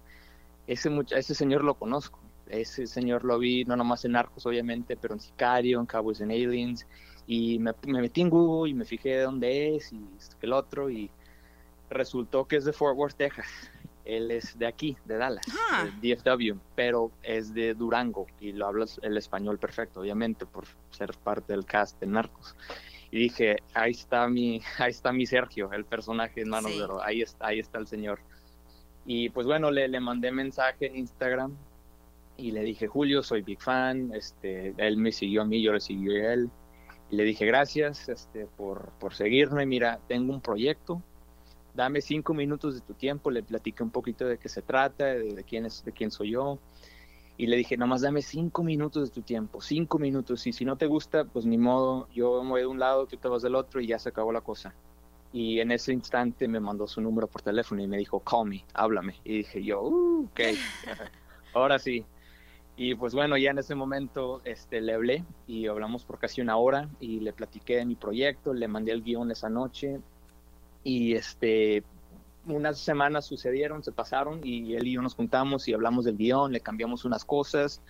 Ese, 0.66 0.90
ese 1.10 1.34
señor 1.34 1.64
lo 1.64 1.74
conozco 1.74 2.18
ese 2.50 2.86
señor 2.86 3.24
lo 3.24 3.38
vi 3.38 3.64
no 3.64 3.76
nomás 3.76 4.04
en 4.04 4.12
Narcos, 4.12 4.46
obviamente, 4.46 4.96
pero 4.96 5.14
en 5.14 5.20
Sicario, 5.20 5.80
en 5.80 5.86
Cowboys 5.86 6.20
and 6.20 6.32
Aliens. 6.32 6.86
Y 7.26 7.58
me, 7.58 7.72
metí 7.86 8.22
en 8.22 8.30
Google 8.30 8.70
y 8.70 8.74
me 8.74 8.84
fijé 8.84 9.10
de 9.10 9.22
dónde 9.22 9.76
es 9.76 9.92
y 9.92 10.00
el 10.42 10.52
otro. 10.52 10.90
Y 10.90 11.10
resultó 11.90 12.46
que 12.46 12.56
es 12.56 12.64
de 12.64 12.72
Fort 12.72 12.96
Worth, 12.96 13.16
Texas. 13.16 13.46
Él 14.04 14.30
es 14.30 14.58
de 14.58 14.66
aquí, 14.66 14.96
de 15.04 15.18
Dallas, 15.18 15.44
ah. 15.70 15.86
de 16.00 16.16
DFW, 16.16 16.58
pero 16.74 17.10
es 17.22 17.52
de 17.52 17.74
Durango 17.74 18.26
y 18.40 18.52
lo 18.52 18.66
habla 18.66 18.86
el 19.02 19.18
español 19.18 19.58
perfecto, 19.58 20.00
obviamente, 20.00 20.46
por 20.46 20.64
ser 20.90 21.12
parte 21.22 21.52
del 21.52 21.66
cast 21.66 22.00
de 22.00 22.06
Narcos. 22.06 22.56
Y 23.10 23.18
dije, 23.18 23.56
ahí 23.74 23.90
está 23.90 24.26
mi, 24.26 24.62
ahí 24.78 24.90
está 24.90 25.12
mi 25.12 25.26
Sergio, 25.26 25.70
el 25.72 25.84
personaje 25.84 26.40
en 26.40 26.48
manos 26.48 26.74
de 26.74 26.82
oro, 26.82 27.02
ahí 27.02 27.20
está, 27.20 27.48
ahí 27.48 27.58
está 27.58 27.78
el 27.78 27.86
señor. 27.86 28.20
Y 29.04 29.28
pues 29.28 29.46
bueno, 29.46 29.70
le, 29.70 29.86
le 29.88 30.00
mandé 30.00 30.32
mensaje 30.32 30.86
en 30.86 30.96
Instagram 30.96 31.54
y 32.38 32.52
le 32.52 32.62
dije, 32.62 32.86
Julio, 32.86 33.22
soy 33.22 33.42
big 33.42 33.60
fan, 33.60 34.12
este, 34.14 34.72
él 34.78 34.96
me 34.96 35.10
siguió 35.10 35.42
a 35.42 35.44
mí, 35.44 35.60
yo 35.60 35.72
le 35.72 35.80
siguió 35.80 36.12
a 36.12 36.34
él, 36.34 36.50
y 37.10 37.16
le 37.16 37.24
dije, 37.24 37.44
gracias 37.44 38.08
este, 38.08 38.46
por, 38.46 38.92
por 39.00 39.12
seguirme, 39.12 39.66
mira, 39.66 39.98
tengo 40.06 40.32
un 40.32 40.40
proyecto, 40.40 41.02
dame 41.74 42.00
cinco 42.00 42.34
minutos 42.34 42.76
de 42.76 42.80
tu 42.80 42.94
tiempo, 42.94 43.32
le 43.32 43.42
platiqué 43.42 43.82
un 43.82 43.90
poquito 43.90 44.24
de 44.24 44.38
qué 44.38 44.48
se 44.48 44.62
trata, 44.62 45.06
de, 45.06 45.44
quién, 45.44 45.66
es, 45.66 45.84
de 45.84 45.90
quién 45.90 46.12
soy 46.12 46.30
yo, 46.30 46.60
y 47.36 47.48
le 47.48 47.56
dije, 47.56 47.76
nomás 47.76 48.02
dame 48.02 48.22
cinco 48.22 48.62
minutos 48.62 49.08
de 49.08 49.14
tu 49.14 49.22
tiempo, 49.22 49.60
cinco 49.60 49.98
minutos, 49.98 50.46
y 50.46 50.52
si 50.52 50.64
no 50.64 50.76
te 50.76 50.86
gusta, 50.86 51.24
pues 51.24 51.44
ni 51.44 51.58
modo, 51.58 52.08
yo 52.14 52.44
me 52.44 52.50
voy 52.50 52.60
de 52.60 52.66
un 52.68 52.78
lado, 52.78 53.06
tú 53.06 53.16
te 53.16 53.26
vas 53.26 53.42
del 53.42 53.56
otro, 53.56 53.80
y 53.80 53.88
ya 53.88 53.98
se 53.98 54.10
acabó 54.10 54.30
la 54.32 54.42
cosa. 54.42 54.74
Y 55.30 55.60
en 55.60 55.72
ese 55.72 55.92
instante 55.92 56.48
me 56.48 56.58
mandó 56.58 56.86
su 56.86 57.02
número 57.02 57.26
por 57.26 57.42
teléfono 57.42 57.82
y 57.82 57.86
me 57.86 57.98
dijo, 57.98 58.20
call 58.20 58.48
me, 58.48 58.64
háblame. 58.72 59.16
Y 59.24 59.38
dije 59.38 59.62
yo, 59.62 59.82
uh, 59.82 60.24
ok, 60.24 60.40
ahora 61.54 61.78
sí. 61.78 62.06
Y 62.80 62.94
pues 62.94 63.12
bueno, 63.12 63.36
ya 63.36 63.50
en 63.50 63.58
ese 63.58 63.74
momento 63.74 64.40
este, 64.44 64.80
le 64.80 64.94
hablé 64.94 65.24
y 65.48 65.66
hablamos 65.66 66.04
por 66.04 66.20
casi 66.20 66.40
una 66.40 66.56
hora 66.56 66.88
y 67.00 67.18
le 67.18 67.32
platiqué 67.32 67.74
de 67.74 67.84
mi 67.84 67.96
proyecto, 67.96 68.54
le 68.54 68.68
mandé 68.68 68.92
el 68.92 69.02
guion 69.02 69.32
esa 69.32 69.50
noche 69.50 69.98
y 70.84 71.14
este, 71.14 71.82
unas 72.46 72.78
semanas 72.78 73.26
sucedieron, 73.26 73.82
se 73.82 73.90
pasaron 73.90 74.40
y 74.44 74.76
él 74.76 74.86
y 74.86 74.92
yo 74.92 75.02
nos 75.02 75.16
juntamos 75.16 75.66
y 75.66 75.74
hablamos 75.74 76.04
del 76.04 76.16
guion, 76.16 76.52
le 76.52 76.60
cambiamos 76.60 77.04
unas 77.04 77.24
cosas 77.24 77.82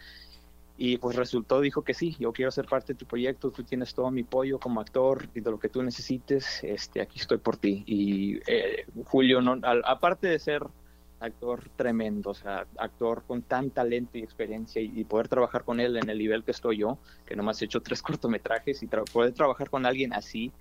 y 0.78 0.96
pues 0.96 1.16
resultó, 1.16 1.60
dijo 1.60 1.82
que 1.82 1.92
sí, 1.92 2.16
yo 2.18 2.32
quiero 2.32 2.50
ser 2.50 2.64
parte 2.64 2.94
de 2.94 2.98
tu 2.98 3.04
proyecto, 3.04 3.50
tú 3.50 3.64
tienes 3.64 3.92
todo 3.92 4.10
mi 4.10 4.22
apoyo 4.22 4.58
como 4.58 4.80
actor 4.80 5.28
y 5.34 5.40
de 5.40 5.50
lo 5.50 5.58
que 5.58 5.68
tú 5.68 5.82
necesites, 5.82 6.64
este, 6.64 7.02
aquí 7.02 7.18
estoy 7.18 7.36
por 7.36 7.58
ti. 7.58 7.82
Y 7.84 8.38
eh, 8.46 8.86
Julio, 9.04 9.42
no, 9.42 9.60
aparte 9.84 10.28
de 10.28 10.38
ser 10.38 10.62
actor 11.20 11.68
tremendo, 11.76 12.30
o 12.30 12.34
sea, 12.34 12.66
actor 12.76 13.22
con 13.26 13.42
tan 13.42 13.70
talento 13.70 14.18
y 14.18 14.22
experiencia 14.22 14.80
y, 14.80 15.04
poder 15.04 15.28
trabajar 15.28 15.64
con 15.64 15.80
él 15.80 15.96
en 15.96 16.08
el 16.08 16.18
nivel 16.18 16.44
que 16.44 16.52
estoy 16.52 16.78
yo, 16.78 16.98
que 17.26 17.34
nomás 17.34 17.60
he 17.60 17.64
hecho 17.64 17.80
tres 17.80 18.02
cortometrajes 18.02 18.82
y 18.82 18.87
poder 18.87 19.32
trabajar 19.32 19.70
con 19.70 19.87
alguien 19.87 20.12
así, 20.12 20.52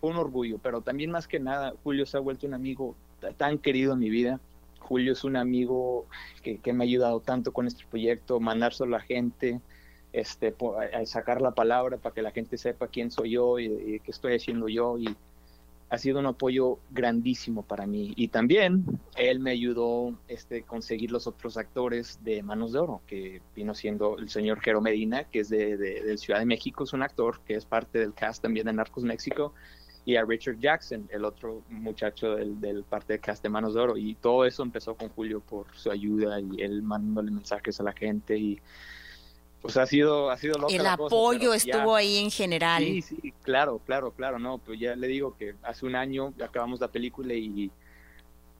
fue 0.00 0.10
un 0.10 0.16
orgullo, 0.16 0.58
pero 0.58 0.80
también 0.80 1.10
más 1.10 1.28
que 1.28 1.38
nada, 1.38 1.74
Julio 1.84 2.06
se 2.06 2.16
ha 2.16 2.20
vuelto 2.20 2.46
un 2.46 2.54
amigo 2.54 2.96
tan 3.36 3.58
querido 3.58 3.92
en 3.92 4.00
mi 4.00 4.10
vida. 4.10 4.40
Julio 4.80 5.12
es 5.12 5.22
un 5.22 5.36
amigo 5.36 6.06
que, 6.42 6.72
me 6.72 6.82
ha 6.82 6.86
ayudado 6.86 7.20
tanto 7.20 7.52
con 7.52 7.68
este 7.68 7.84
proyecto, 7.88 8.40
mandárselo 8.40 8.96
a 8.96 8.98
la 8.98 9.04
gente, 9.04 9.60
este, 10.12 10.54
a 10.92 11.06
sacar 11.06 11.40
la 11.40 11.52
palabra 11.52 11.98
para 11.98 12.12
que 12.12 12.20
la 12.20 12.32
gente 12.32 12.58
sepa 12.58 12.88
quién 12.88 13.12
soy 13.12 13.30
yo 13.30 13.60
y, 13.60 13.66
y 13.66 14.00
qué 14.00 14.10
estoy 14.10 14.34
haciendo 14.34 14.68
yo 14.68 14.98
y 14.98 15.16
ha 15.92 15.98
sido 15.98 16.20
un 16.20 16.26
apoyo 16.26 16.78
grandísimo 16.90 17.64
para 17.64 17.86
mí. 17.86 18.14
Y 18.16 18.28
también 18.28 18.82
él 19.14 19.40
me 19.40 19.50
ayudó 19.50 20.14
este, 20.26 20.62
conseguir 20.62 21.12
los 21.12 21.26
otros 21.26 21.58
actores 21.58 22.18
de 22.24 22.42
Manos 22.42 22.72
de 22.72 22.78
Oro, 22.78 23.02
que 23.06 23.42
vino 23.54 23.74
siendo 23.74 24.16
el 24.16 24.30
señor 24.30 24.62
Jero 24.62 24.80
Medina, 24.80 25.24
que 25.24 25.40
es 25.40 25.50
de, 25.50 26.16
Ciudad 26.16 26.38
de 26.38 26.46
México, 26.46 26.84
es 26.84 26.94
un 26.94 27.02
actor 27.02 27.40
que 27.44 27.56
es 27.56 27.66
parte 27.66 27.98
del 27.98 28.14
cast 28.14 28.42
también 28.42 28.64
de 28.64 28.72
Narcos 28.72 29.04
México, 29.04 29.52
y 30.06 30.16
a 30.16 30.24
Richard 30.24 30.58
Jackson, 30.60 31.10
el 31.12 31.26
otro 31.26 31.62
muchacho 31.68 32.36
del, 32.36 32.58
del 32.58 32.84
parte 32.84 33.12
del 33.12 33.20
cast 33.20 33.42
de 33.42 33.50
Manos 33.50 33.74
de 33.74 33.80
Oro. 33.80 33.98
Y 33.98 34.14
todo 34.14 34.46
eso 34.46 34.62
empezó 34.62 34.94
con 34.94 35.10
Julio 35.10 35.40
por 35.40 35.66
su 35.74 35.90
ayuda 35.90 36.40
y 36.40 36.62
él 36.62 36.82
mandándole 36.82 37.32
mensajes 37.32 37.78
a 37.80 37.82
la 37.82 37.92
gente 37.92 38.38
y 38.38 38.58
pues 39.62 39.76
ha 39.76 39.86
sido, 39.86 40.30
ha 40.30 40.36
sido 40.36 40.68
El 40.68 40.86
apoyo 40.86 41.54
estuvo 41.54 41.94
ahí 41.94 42.18
en 42.18 42.30
general. 42.30 42.82
Sí, 42.82 43.02
sí, 43.02 43.32
claro, 43.42 43.80
claro, 43.86 44.10
claro, 44.10 44.38
no, 44.38 44.58
pues 44.58 44.78
ya 44.78 44.96
le 44.96 45.06
digo 45.06 45.36
que 45.38 45.54
hace 45.62 45.86
un 45.86 45.94
año 45.94 46.34
acabamos 46.42 46.80
la 46.80 46.88
película 46.88 47.32
y 47.32 47.70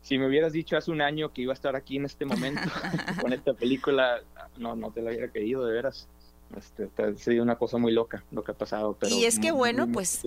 si 0.02 0.18
me 0.18 0.26
hubieras 0.26 0.52
dicho 0.52 0.76
hace 0.76 0.90
un 0.90 1.00
año 1.00 1.32
que 1.32 1.42
iba 1.42 1.52
a 1.52 1.54
estar 1.54 1.76
aquí 1.76 1.96
en 1.96 2.04
este 2.04 2.24
momento 2.24 2.60
con 3.20 3.32
esta 3.32 3.54
película, 3.54 4.20
no, 4.58 4.76
no 4.76 4.90
te 4.90 5.00
lo 5.00 5.08
hubiera 5.08 5.28
creído, 5.28 5.64
de 5.64 5.74
veras. 5.74 6.08
Este, 6.56 6.90
ha 7.02 7.14
sido 7.14 7.42
una 7.42 7.56
cosa 7.56 7.78
muy 7.78 7.92
loca 7.92 8.24
lo 8.30 8.44
que 8.44 8.50
ha 8.50 8.54
pasado. 8.54 8.94
Pero 9.00 9.14
y 9.14 9.24
es 9.24 9.38
que 9.38 9.52
bueno, 9.52 9.88
pues 9.90 10.22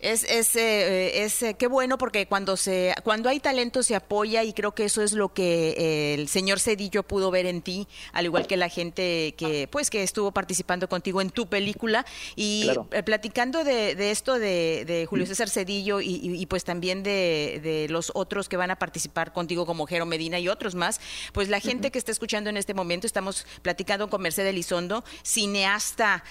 Es, 0.00 0.24
es, 0.24 0.54
eh, 0.56 1.24
es 1.24 1.42
eh, 1.42 1.54
qué 1.54 1.66
bueno 1.66 1.96
porque 1.96 2.26
cuando 2.26 2.56
se 2.58 2.94
cuando 3.04 3.30
hay 3.30 3.40
talento 3.40 3.82
se 3.82 3.94
apoya 3.94 4.44
y 4.44 4.52
creo 4.52 4.74
que 4.74 4.84
eso 4.84 5.02
es 5.02 5.12
lo 5.12 5.32
que 5.32 5.70
eh, 5.78 6.14
el 6.14 6.28
señor 6.28 6.60
Cedillo 6.60 7.04
pudo 7.04 7.30
ver 7.30 7.46
en 7.46 7.62
ti, 7.62 7.88
al 8.12 8.26
igual 8.26 8.46
que 8.46 8.56
la 8.56 8.68
gente 8.68 9.34
que 9.38 9.66
pues 9.70 9.88
que 9.88 10.02
estuvo 10.02 10.32
participando 10.32 10.88
contigo 10.88 11.20
en 11.20 11.30
tu 11.30 11.46
película. 11.46 12.04
Y 12.36 12.68
platicando 13.04 13.64
de, 13.64 14.10
esto 14.10 14.38
de, 14.38 15.06
Julio 15.08 15.26
César 15.26 15.48
Cedillo 15.48 16.00
y, 16.00 16.44
pues 16.46 16.64
también 16.64 17.02
de, 17.02 17.86
los 17.88 18.12
otros 18.14 18.48
que 18.48 18.56
van 18.56 18.70
a 18.70 18.76
participar 18.76 19.32
contigo 19.32 19.66
como 19.66 19.86
Jero 19.86 20.06
Medina 20.06 20.38
y 20.38 20.48
otros 20.48 20.74
más, 20.74 21.00
pues 21.32 21.48
la 21.48 21.60
gente 21.60 21.90
que 21.90 21.98
está 21.98 22.12
escuchando 22.12 22.50
en 22.50 22.56
este 22.56 22.74
momento 22.74 23.06
estamos 23.06 23.46
platicando 23.62 24.10
con 24.10 24.22
Mercedes 24.22 24.50
Elizondo, 24.50 25.04
cineasta 25.22 26.24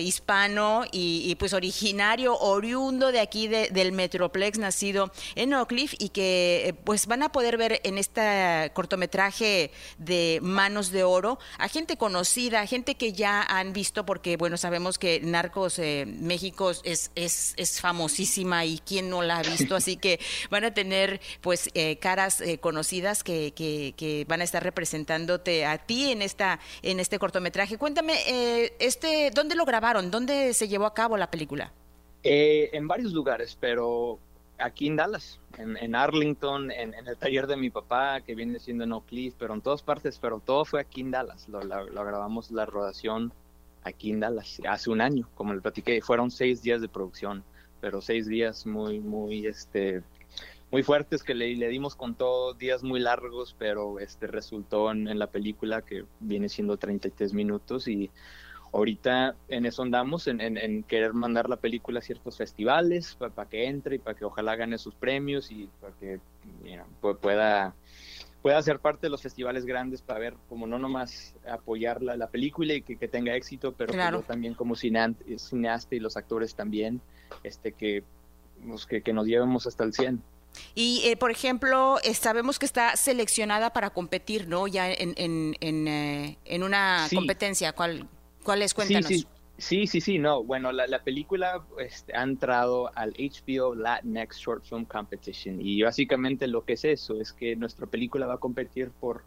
hispano 0.00 0.84
y, 0.90 1.22
y 1.26 1.34
pues 1.36 1.52
originario 1.52 2.36
de 2.80 3.20
aquí 3.20 3.46
del 3.46 3.92
Metroplex, 3.92 4.58
nacido 4.58 5.12
en 5.34 5.52
Oak 5.52 5.68
Cliff, 5.68 5.94
y 5.98 6.08
que 6.08 6.62
eh, 6.66 6.72
pues 6.72 7.06
van 7.06 7.22
a 7.22 7.30
poder 7.30 7.58
ver 7.58 7.80
en 7.84 7.98
este 7.98 8.72
cortometraje 8.74 9.70
de 9.98 10.38
Manos 10.42 10.90
de 10.90 11.04
Oro 11.04 11.38
a 11.58 11.68
gente 11.68 11.98
conocida, 11.98 12.66
gente 12.66 12.94
que 12.94 13.12
ya 13.12 13.42
han 13.42 13.74
visto, 13.74 14.06
porque 14.06 14.38
bueno, 14.38 14.56
sabemos 14.56 14.98
que 14.98 15.20
Narcos 15.20 15.78
eh, 15.78 16.06
México 16.06 16.70
es, 16.84 17.10
es, 17.14 17.80
famosísima 17.80 18.64
y 18.64 18.78
quién 18.78 19.10
no 19.10 19.20
la 19.22 19.38
ha 19.38 19.42
visto, 19.42 19.76
así 19.76 19.96
que 19.96 20.18
van 20.50 20.64
a 20.64 20.72
tener 20.72 21.20
pues 21.42 21.68
eh, 21.74 21.98
caras 21.98 22.42
conocidas 22.60 23.22
que, 23.22 23.52
que, 23.54 24.24
van 24.26 24.40
a 24.40 24.44
estar 24.44 24.62
representándote 24.62 25.66
a 25.66 25.78
ti 25.78 26.10
en 26.12 26.22
esta 26.22 26.60
en 26.82 26.98
este 26.98 27.18
cortometraje. 27.18 27.76
Cuéntame, 27.76 28.72
este, 28.78 29.30
¿dónde 29.32 29.54
lo 29.54 29.66
grabaron? 29.66 30.10
¿Dónde 30.10 30.54
se 30.54 30.66
llevó 30.66 30.86
a 30.86 30.94
cabo 30.94 31.16
la 31.16 31.30
película? 31.30 31.72
Eh, 32.22 32.70
en 32.72 32.86
varios 32.86 33.12
lugares, 33.12 33.56
pero 33.58 34.18
aquí 34.58 34.88
en 34.88 34.96
Dallas, 34.96 35.40
en, 35.56 35.94
Arlington, 35.94 36.70
en, 36.70 36.94
el 36.94 37.16
taller 37.16 37.46
de 37.46 37.56
mi 37.56 37.70
papá, 37.70 38.20
que 38.20 38.34
viene 38.34 38.58
siendo 38.58 38.84
en 38.84 38.92
Oak 38.92 39.06
Cliff, 39.06 39.34
pero 39.38 39.54
en 39.54 39.62
todas 39.62 39.82
partes, 39.82 40.18
pero 40.18 40.40
todo 40.40 40.64
fue 40.64 40.80
aquí 40.80 41.00
en 41.00 41.10
Dallas. 41.10 41.48
Lo, 41.48 41.60
grabamos 41.60 42.50
la 42.50 42.66
rodación 42.66 43.32
aquí 43.82 44.10
en 44.10 44.20
Dallas 44.20 44.60
hace 44.68 44.90
un 44.90 45.00
año, 45.00 45.28
como 45.34 45.54
le 45.54 45.60
platiqué. 45.60 46.00
Fueron 46.02 46.30
seis 46.30 46.62
días 46.62 46.80
de 46.80 46.88
producción, 46.88 47.42
pero 47.80 48.00
seis 48.02 48.26
días 48.26 48.66
muy, 48.66 49.00
muy, 49.00 49.46
este, 49.46 50.02
muy 50.70 50.82
fuertes 50.82 51.22
que 51.22 51.34
le, 51.34 51.56
le 51.56 51.68
dimos 51.68 51.96
con 51.96 52.14
todo, 52.14 52.52
días 52.52 52.82
muy 52.82 53.00
largos, 53.00 53.56
pero 53.58 53.98
este 53.98 54.26
resultó 54.26 54.90
en, 54.90 55.08
en 55.08 55.18
la 55.18 55.28
película 55.28 55.82
que 55.82 56.04
viene 56.20 56.50
siendo 56.50 56.76
33 56.76 57.32
minutos 57.32 57.88
y 57.88 58.10
ahorita 58.72 59.34
en 59.48 59.66
eso 59.66 59.82
andamos, 59.82 60.26
en, 60.26 60.82
querer 60.84 61.12
mandar 61.12 61.48
la 61.48 61.56
película 61.56 61.98
a 61.98 62.02
ciertos 62.02 62.36
festivales 62.36 63.16
para 63.16 63.48
que 63.48 63.66
entre 63.66 63.96
y 63.96 63.98
para 63.98 64.16
que 64.16 64.24
ojalá 64.24 64.56
gane 64.56 64.78
sus 64.78 64.94
premios 64.94 65.50
y 65.50 65.68
para 65.80 65.92
que 65.98 66.20
pueda 67.20 67.74
pueda 68.42 68.62
ser 68.62 68.78
parte 68.78 69.06
de 69.06 69.10
los 69.10 69.22
festivales 69.22 69.66
grandes 69.66 70.02
para 70.02 70.18
ver 70.18 70.34
como 70.48 70.66
no 70.66 70.78
nomás 70.78 71.34
apoyar 71.48 72.02
la, 72.02 72.26
película 72.28 72.74
y 72.74 72.82
que, 72.82 73.08
tenga 73.08 73.34
éxito, 73.34 73.72
pero 73.72 74.22
también 74.22 74.54
como 74.54 74.74
cineasta 74.76 75.94
y 75.94 76.00
los 76.00 76.16
actores 76.16 76.54
también, 76.54 77.00
este 77.42 77.72
que, 77.72 78.02
pues, 78.66 78.86
que, 78.86 79.12
nos 79.12 79.26
llevemos 79.26 79.66
hasta 79.66 79.84
el 79.84 79.92
100. 79.92 80.22
Y, 80.74 81.02
eh, 81.04 81.16
por 81.16 81.30
ejemplo, 81.30 81.98
sabemos 82.14 82.58
que 82.58 82.66
está 82.66 82.96
seleccionada 82.96 83.72
para 83.72 83.90
competir, 83.90 84.48
¿no? 84.48 84.66
Ya 84.66 84.90
en, 84.90 85.14
en, 85.16 85.56
en, 85.60 85.86
eh, 85.86 86.38
en 86.44 86.62
una 86.62 87.06
competencia. 87.14 87.72
¿Cuál, 87.72 88.08
¿Cuáles? 88.42 88.74
Cuéntanos. 88.74 89.08
Sí, 89.08 89.26
sí, 89.58 89.86
sí, 89.86 90.00
sí, 90.00 90.18
no. 90.18 90.42
Bueno, 90.42 90.72
la, 90.72 91.02
película 91.02 91.62
este, 91.78 92.16
ha 92.16 92.22
entrado 92.22 92.90
al 92.94 93.12
HBO 93.12 93.74
Latinx 93.74 94.38
Short 94.38 94.64
Film 94.64 94.84
Competition 94.84 95.60
y 95.60 95.82
básicamente 95.82 96.46
lo 96.46 96.64
que 96.64 96.74
es 96.74 96.84
eso 96.84 97.20
es 97.20 97.32
que 97.32 97.56
nuestra 97.56 97.86
película 97.86 98.26
va 98.26 98.34
a 98.34 98.38
competir 98.38 98.90
por 98.90 99.22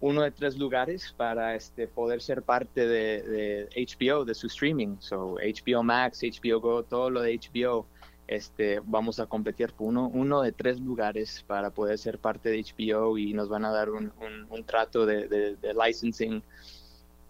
uno 0.00 0.22
de 0.22 0.30
tres 0.30 0.56
lugares 0.56 1.12
para 1.16 1.54
este, 1.54 1.88
poder 1.88 2.22
ser 2.22 2.42
parte 2.42 2.86
de, 2.86 3.68
HBO, 3.76 4.24
de 4.24 4.34
su 4.34 4.46
streaming. 4.46 4.96
So, 5.00 5.36
HBO 5.36 5.82
Max, 5.82 6.22
HBO 6.22 6.60
Go, 6.60 6.82
todo 6.84 7.10
lo 7.10 7.20
de 7.20 7.38
HBO. 7.38 7.86
Este, 8.26 8.80
vamos 8.84 9.20
a 9.20 9.26
competir 9.26 9.72
por 9.72 9.88
uno, 9.88 10.10
uno 10.12 10.42
de 10.42 10.52
tres 10.52 10.78
lugares 10.80 11.42
para 11.46 11.70
poder 11.70 11.96
ser 11.96 12.18
parte 12.18 12.50
de 12.50 12.62
HBO 12.62 13.16
y 13.16 13.32
nos 13.32 13.48
van 13.48 13.64
a 13.64 13.70
dar 13.70 13.88
un, 13.88 14.12
un, 14.50 14.64
trato 14.64 15.06
de, 15.06 15.28
de, 15.28 15.56
de 15.56 15.74
licensing 15.74 16.42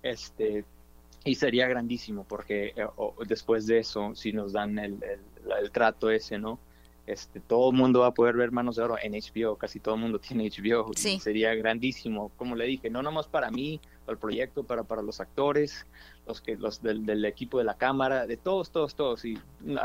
este, 0.03 0.65
y 1.25 1.35
sería 1.35 1.67
grandísimo 1.69 2.25
porque 2.25 2.75
eh, 2.77 2.87
después 3.27 3.67
de 3.67 3.79
eso, 3.79 4.15
si 4.15 4.33
nos 4.33 4.53
dan 4.53 4.79
el, 4.79 4.99
el, 5.61 5.71
trato 5.71 6.11
ese, 6.11 6.39
¿no? 6.39 6.59
Este, 7.07 7.41
todo 7.41 7.71
el 7.71 7.77
mundo 7.77 8.01
va 8.01 8.09
a 8.09 8.15
poder 8.15 8.37
ver 8.37 8.53
Manos 8.53 8.77
de 8.77 8.83
Oro 8.83 8.97
en 9.01 9.13
HBO, 9.13 9.57
casi 9.57 9.81
todo 9.81 9.95
el 9.95 10.01
mundo 10.01 10.19
tiene 10.27 10.49
HBO, 10.49 10.93
sería 10.95 11.55
grandísimo, 11.55 12.31
como 12.37 12.55
le 12.55 12.67
dije, 12.67 12.91
no 12.91 13.03
nomás 13.03 13.27
para 13.27 13.51
mí, 13.51 13.81
para 14.05 14.15
el 14.15 14.19
proyecto, 14.19 14.65
para, 14.65 14.85
para 14.85 15.03
los 15.03 15.21
actores, 15.21 15.87
los 16.27 16.41
que 16.41 16.57
los 16.57 16.83
del, 16.83 17.07
del 17.07 17.25
equipo 17.25 17.59
de 17.59 17.65
la 17.65 17.75
cámara, 17.75 18.27
de 18.27 18.37
todos, 18.37 18.71
todos, 18.71 18.95
todos, 18.95 19.25
y 19.25 19.39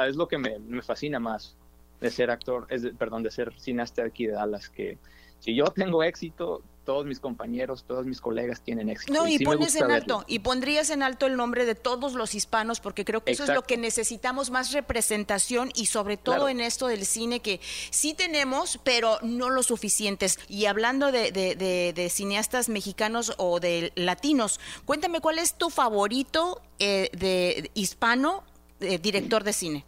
es 0.07 0.15
lo 0.15 0.27
que 0.27 0.37
me, 0.37 0.59
me 0.59 0.81
fascina 0.81 1.19
más 1.19 1.57
de 2.01 2.11
ser 2.11 2.29
actor, 2.29 2.67
es 2.69 2.85
perdón, 2.97 3.23
de 3.23 3.31
ser 3.31 3.53
cineasta 3.57 4.03
aquí 4.03 4.27
de 4.27 4.33
Dallas, 4.33 4.69
que 4.69 4.97
si 5.39 5.55
yo 5.55 5.65
tengo 5.65 6.03
éxito, 6.03 6.61
todos 6.83 7.05
mis 7.05 7.19
compañeros, 7.19 7.85
todos 7.87 8.05
mis 8.05 8.19
colegas 8.19 8.61
tienen 8.61 8.89
éxito. 8.89 9.13
No, 9.13 9.27
y, 9.27 9.39
pones 9.39 9.75
en 9.75 9.91
alto, 9.91 10.23
y 10.27 10.39
pondrías 10.39 10.89
en 10.89 11.03
alto 11.03 11.25
el 11.25 11.37
nombre 11.37 11.65
de 11.65 11.75
todos 11.75 12.13
los 12.13 12.35
hispanos, 12.35 12.79
porque 12.79 13.05
creo 13.05 13.23
que 13.23 13.31
eso 13.31 13.43
es 13.43 13.49
lo 13.49 13.63
que 13.63 13.77
necesitamos, 13.77 14.51
más 14.51 14.71
representación 14.71 15.71
y 15.75 15.87
sobre 15.87 16.17
todo 16.17 16.49
en 16.49 16.59
esto 16.59 16.87
del 16.87 17.05
cine 17.05 17.39
que 17.39 17.59
sí 17.89 18.13
tenemos, 18.13 18.79
pero 18.83 19.17
no 19.21 19.49
lo 19.49 19.63
suficientes. 19.63 20.39
Y 20.49 20.65
hablando 20.65 21.11
de, 21.11 21.31
de, 21.31 22.09
cineastas 22.09 22.69
mexicanos 22.69 23.33
o 23.37 23.59
de 23.59 23.91
latinos, 23.95 24.59
cuéntame 24.85 25.21
cuál 25.21 25.39
es 25.39 25.55
tu 25.55 25.69
favorito 25.69 26.61
eh, 26.79 27.09
de 27.13 27.71
hispano, 27.73 28.43
eh, 28.79 28.97
director 28.97 29.43
de 29.43 29.53
cine. 29.53 29.85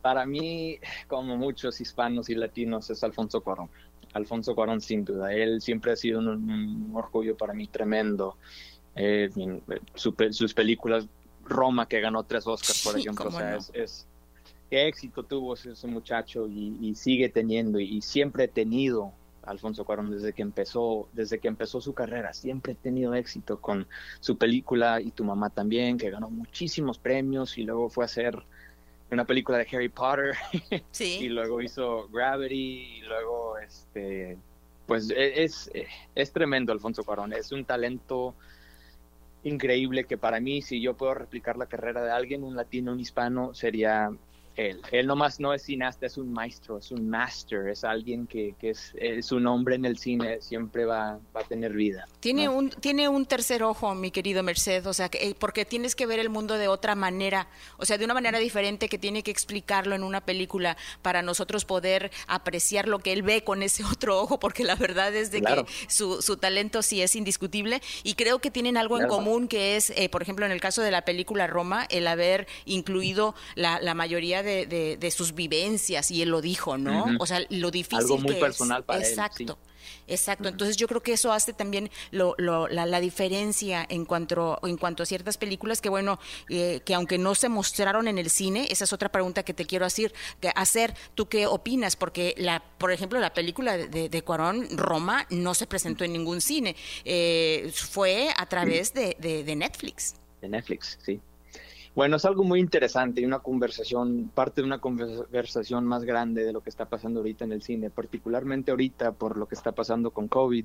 Para 0.00 0.26
mí, 0.26 0.78
como 1.06 1.36
muchos 1.36 1.80
hispanos 1.80 2.28
y 2.28 2.34
latinos, 2.34 2.90
es 2.90 3.04
Alfonso 3.04 3.40
Cuarón. 3.40 3.68
Alfonso 4.12 4.54
Cuarón 4.54 4.80
sin 4.80 5.04
duda. 5.04 5.32
Él 5.32 5.60
siempre 5.60 5.92
ha 5.92 5.96
sido 5.96 6.20
un, 6.20 6.90
orgullo 6.94 7.36
para 7.36 7.54
mí 7.54 7.66
tremendo. 7.68 8.36
Eh, 8.94 9.30
sus 9.94 10.54
películas, 10.54 11.06
Roma, 11.44 11.86
que 11.86 12.00
ganó 12.00 12.24
tres 12.24 12.46
Oscars, 12.46 12.82
por 12.84 12.98
ejemplo, 12.98 13.28
o 13.28 13.30
sea, 13.30 13.56
es, 13.72 14.06
qué 14.72 14.88
éxito 14.88 15.22
tuvo 15.22 15.52
ese, 15.52 15.86
muchacho 15.86 16.48
y, 16.48 16.94
sigue 16.94 17.28
teniendo 17.28 17.78
y, 17.78 18.00
siempre 18.00 18.44
ha 18.44 18.48
tenido 18.48 19.12
Alfonso 19.42 19.84
Cuarón 19.84 20.10
desde 20.10 20.32
que 20.32 20.40
empezó, 20.40 21.08
desde 21.12 21.38
que 21.40 21.48
empezó 21.48 21.80
su 21.80 21.92
carrera, 21.92 22.32
siempre 22.32 22.72
ha 22.72 22.76
tenido 22.76 23.14
éxito 23.14 23.60
con 23.60 23.86
su 24.20 24.38
película 24.38 25.00
y 25.02 25.10
tu 25.10 25.24
mamá 25.24 25.50
también, 25.50 25.98
que 25.98 26.10
ganó 26.10 26.30
muchísimos 26.30 26.98
premios 26.98 27.58
y 27.58 27.64
luego 27.64 27.90
fue 27.90 28.04
a 28.04 28.06
hacer 28.06 28.42
una 29.12 29.24
película 29.24 29.58
de 29.58 29.66
Harry 29.72 29.88
Potter 29.88 30.34
y 31.00 31.28
luego 31.28 31.60
hizo 31.60 32.08
Gravity 32.08 32.98
y 32.98 33.00
luego 33.02 33.58
este 33.58 34.38
pues 34.86 35.10
e, 35.10 35.44
es, 35.44 35.70
es, 36.14 36.32
tremendo 36.32 36.72
Alfonso 36.72 37.04
Cuarón, 37.04 37.32
es 37.32 37.52
un 37.52 37.64
talento 37.64 38.34
increíble 39.44 40.04
que 40.04 40.18
para 40.18 40.40
mí 40.40 40.62
si 40.62 40.80
yo 40.80 40.94
puedo 40.94 41.14
replicar 41.14 41.56
la 41.56 41.66
carrera 41.66 42.02
de 42.02 42.10
alguien, 42.10 42.42
un 42.42 42.56
latino, 42.56 42.92
un 42.92 43.00
hispano, 43.00 43.54
sería 43.54 44.10
él. 44.56 44.80
Él 44.90 45.06
nomás 45.06 45.40
no 45.40 45.54
es 45.54 45.62
cineasta, 45.62 46.06
es 46.06 46.16
un 46.18 46.32
maestro, 46.32 46.78
es 46.78 46.90
un 46.90 47.08
master, 47.08 47.68
es 47.68 47.84
alguien 47.84 48.26
que, 48.26 48.54
que 48.58 48.70
es, 48.70 48.92
su 49.24 49.40
nombre 49.40 49.74
en 49.74 49.84
el 49.84 49.98
cine 49.98 50.40
siempre 50.40 50.84
va, 50.84 51.18
va 51.34 51.40
a 51.40 51.44
tener 51.44 51.72
vida. 51.72 52.06
Tiene, 52.20 52.48
un, 52.48 52.70
tiene 52.70 53.08
un 53.08 53.26
tercer 53.26 53.62
ojo, 53.62 53.94
mi 53.94 54.10
querido 54.10 54.42
Merced, 54.42 54.86
o 54.86 54.92
sea, 54.92 55.08
que, 55.08 55.28
eh, 55.28 55.34
porque 55.38 55.64
tienes 55.64 55.94
que 55.94 56.06
ver 56.06 56.18
el 56.18 56.28
mundo 56.28 56.58
de 56.58 56.68
otra 56.68 56.94
manera, 56.94 57.48
o 57.78 57.84
sea, 57.84 57.98
de 57.98 58.04
una 58.04 58.14
manera 58.14 58.38
diferente 58.38 58.88
que 58.88 58.98
tiene 58.98 59.22
que 59.22 59.30
explicarlo 59.30 59.94
en 59.94 60.02
una 60.02 60.20
película 60.20 60.76
para 61.02 61.22
nosotros 61.22 61.64
poder 61.64 62.10
apreciar 62.26 62.88
lo 62.88 62.98
que 62.98 63.12
él 63.12 63.22
ve 63.22 63.44
con 63.44 63.62
ese 63.62 63.84
otro 63.92 64.20
ojo, 64.20 64.38
porque 64.38 64.64
la 64.64 64.74
verdad 64.74 65.14
es 65.14 65.30
de 65.30 65.42
que 65.42 65.64
su, 65.88 66.22
su, 66.22 66.36
talento 66.36 66.82
sí 66.82 67.02
es 67.02 67.14
indiscutible 67.14 67.80
y 68.02 68.14
creo 68.14 68.40
que 68.40 68.50
tienen 68.50 68.76
algo 68.76 68.98
en 68.98 69.06
común 69.06 69.48
que 69.48 69.76
es, 69.76 69.90
eh, 69.90 70.08
por 70.08 70.22
ejemplo, 70.22 70.44
en 70.44 70.52
el 70.52 70.60
caso 70.60 70.82
de 70.82 70.90
la 70.90 71.02
película 71.02 71.46
Roma, 71.46 71.86
el 71.90 72.06
haber 72.06 72.46
incluido 72.64 73.34
la, 73.54 73.80
la 73.80 73.94
mayoría 73.94 74.41
de, 74.42 75.10
sus 75.10 75.34
vivencias 75.34 76.10
y 76.10 76.22
él 76.22 76.30
lo 76.30 76.40
dijo, 76.40 76.78
¿no? 76.78 77.06
O 77.18 77.26
sea, 77.26 77.40
lo 77.50 77.70
difícil 77.70 77.98
Algo 77.98 78.18
muy 78.18 78.34
personal 78.34 78.84
para 78.84 79.00
él. 79.00 79.06
Exacto. 79.06 79.58
Exacto, 80.06 80.48
entonces 80.48 80.76
yo 80.76 80.88
creo 80.88 81.02
que 81.02 81.12
eso 81.12 81.32
hace 81.32 81.52
también 81.52 81.90
lo, 82.10 82.34
la, 82.38 83.00
diferencia 83.00 83.84
en 83.88 84.04
cuanto, 84.04 84.58
en 84.62 84.76
cuanto 84.76 85.02
a 85.02 85.06
ciertas 85.06 85.38
películas 85.38 85.80
que, 85.80 85.88
bueno, 85.88 86.18
eh, 86.48 86.80
que 86.84 86.94
aunque 86.94 87.18
no 87.18 87.34
se 87.34 87.48
mostraron 87.48 88.08
en 88.08 88.18
el 88.18 88.30
cine, 88.30 88.66
esa 88.70 88.84
es 88.84 88.92
otra 88.92 89.10
pregunta 89.10 89.42
que 89.42 89.54
te 89.54 89.64
quiero 89.64 89.86
hacer, 89.86 90.12
hacer 90.54 90.94
¿tú 91.14 91.28
qué 91.28 91.46
opinas? 91.46 91.96
Porque, 91.96 92.34
la, 92.36 92.62
por 92.78 92.92
ejemplo, 92.92 93.18
la 93.20 93.32
película 93.32 93.76
de, 93.76 94.08
de 94.08 94.22
Cuarón, 94.22 94.68
Roma, 94.76 95.26
no 95.30 95.54
se 95.54 95.66
presentó 95.66 96.04
en 96.04 96.12
ningún 96.12 96.40
cine, 96.40 96.76
eh, 97.04 97.72
fue 97.74 98.28
a 98.36 98.46
través 98.46 98.92
de, 98.94 99.16
de 99.18 99.56
Netflix. 99.56 100.14
De 100.40 100.48
Netflix, 100.48 100.98
sí. 101.04 101.20
Bueno, 101.94 102.16
es 102.16 102.24
algo 102.24 102.42
muy 102.42 102.58
interesante 102.58 103.20
y 103.20 103.26
una 103.26 103.40
conversación, 103.40 104.30
parte 104.34 104.62
de 104.62 104.66
una 104.66 104.78
conversación 104.78 105.84
más 105.84 106.04
grande 106.04 106.42
de 106.44 106.52
lo 106.52 106.62
que 106.62 106.70
está 106.70 106.86
pasando 106.86 107.20
ahorita 107.20 107.44
en 107.44 107.52
el 107.52 107.62
cine, 107.62 107.90
particularmente 107.90 108.70
ahorita 108.70 109.12
por 109.12 109.36
lo 109.36 109.46
que 109.46 109.54
está 109.54 109.72
pasando 109.72 110.10
con 110.10 110.26
COVID, 110.26 110.64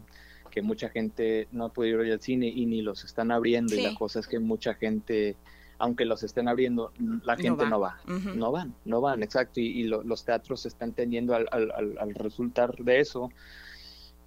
que 0.50 0.62
mucha 0.62 0.88
gente 0.88 1.50
no 1.52 1.66
ha 1.66 1.70
podido 1.70 2.04
ir 2.06 2.14
al 2.14 2.22
cine 2.22 2.48
y 2.48 2.66
ni 2.66 2.82
los 2.82 3.04
están 3.04 3.32
abriendo 3.32 3.76
y 3.76 3.82
la 3.82 3.94
cosa 3.96 4.22
es 4.22 4.28
que 4.28 4.40
mucha 4.40 4.74
gente, 4.76 5.36
aunque 5.80 6.06
los 6.06 6.24
estén 6.24 6.48
abriendo, 6.48 6.94
la 7.24 7.36
gente 7.36 7.66
no 7.66 7.82
va, 7.82 8.00
no, 8.36 8.54
van, 8.54 8.74
no 8.86 9.02
van, 9.02 9.22
exacto, 9.22 9.60
y, 9.60 9.84
los 9.84 10.24
teatros 10.24 10.66
están 10.66 10.94
teniendo 10.94 11.36
al, 11.36 11.48
al, 11.52 11.98
al 12.00 12.16
resultar 12.16 12.74
de 12.78 13.02
eso 13.02 13.32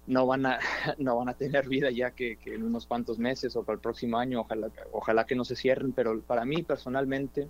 no 0.07 0.25
van 0.25 0.45
a 0.45 0.59
no 0.97 1.17
van 1.17 1.29
a 1.29 1.33
tener 1.33 1.67
vida 1.67 1.91
ya 1.91 2.11
que, 2.11 2.37
en 2.45 2.63
unos 2.63 2.85
cuantos 2.85 3.19
meses 3.19 3.55
o 3.55 3.63
para 3.63 3.75
el 3.75 3.81
próximo 3.81 4.17
año 4.17 4.41
ojalá 4.41 4.69
ojalá 4.91 5.25
que 5.25 5.35
no 5.35 5.45
se 5.45 5.55
cierren 5.55 5.91
pero 5.91 6.19
para 6.21 6.45
mí 6.45 6.63
personalmente 6.63 7.47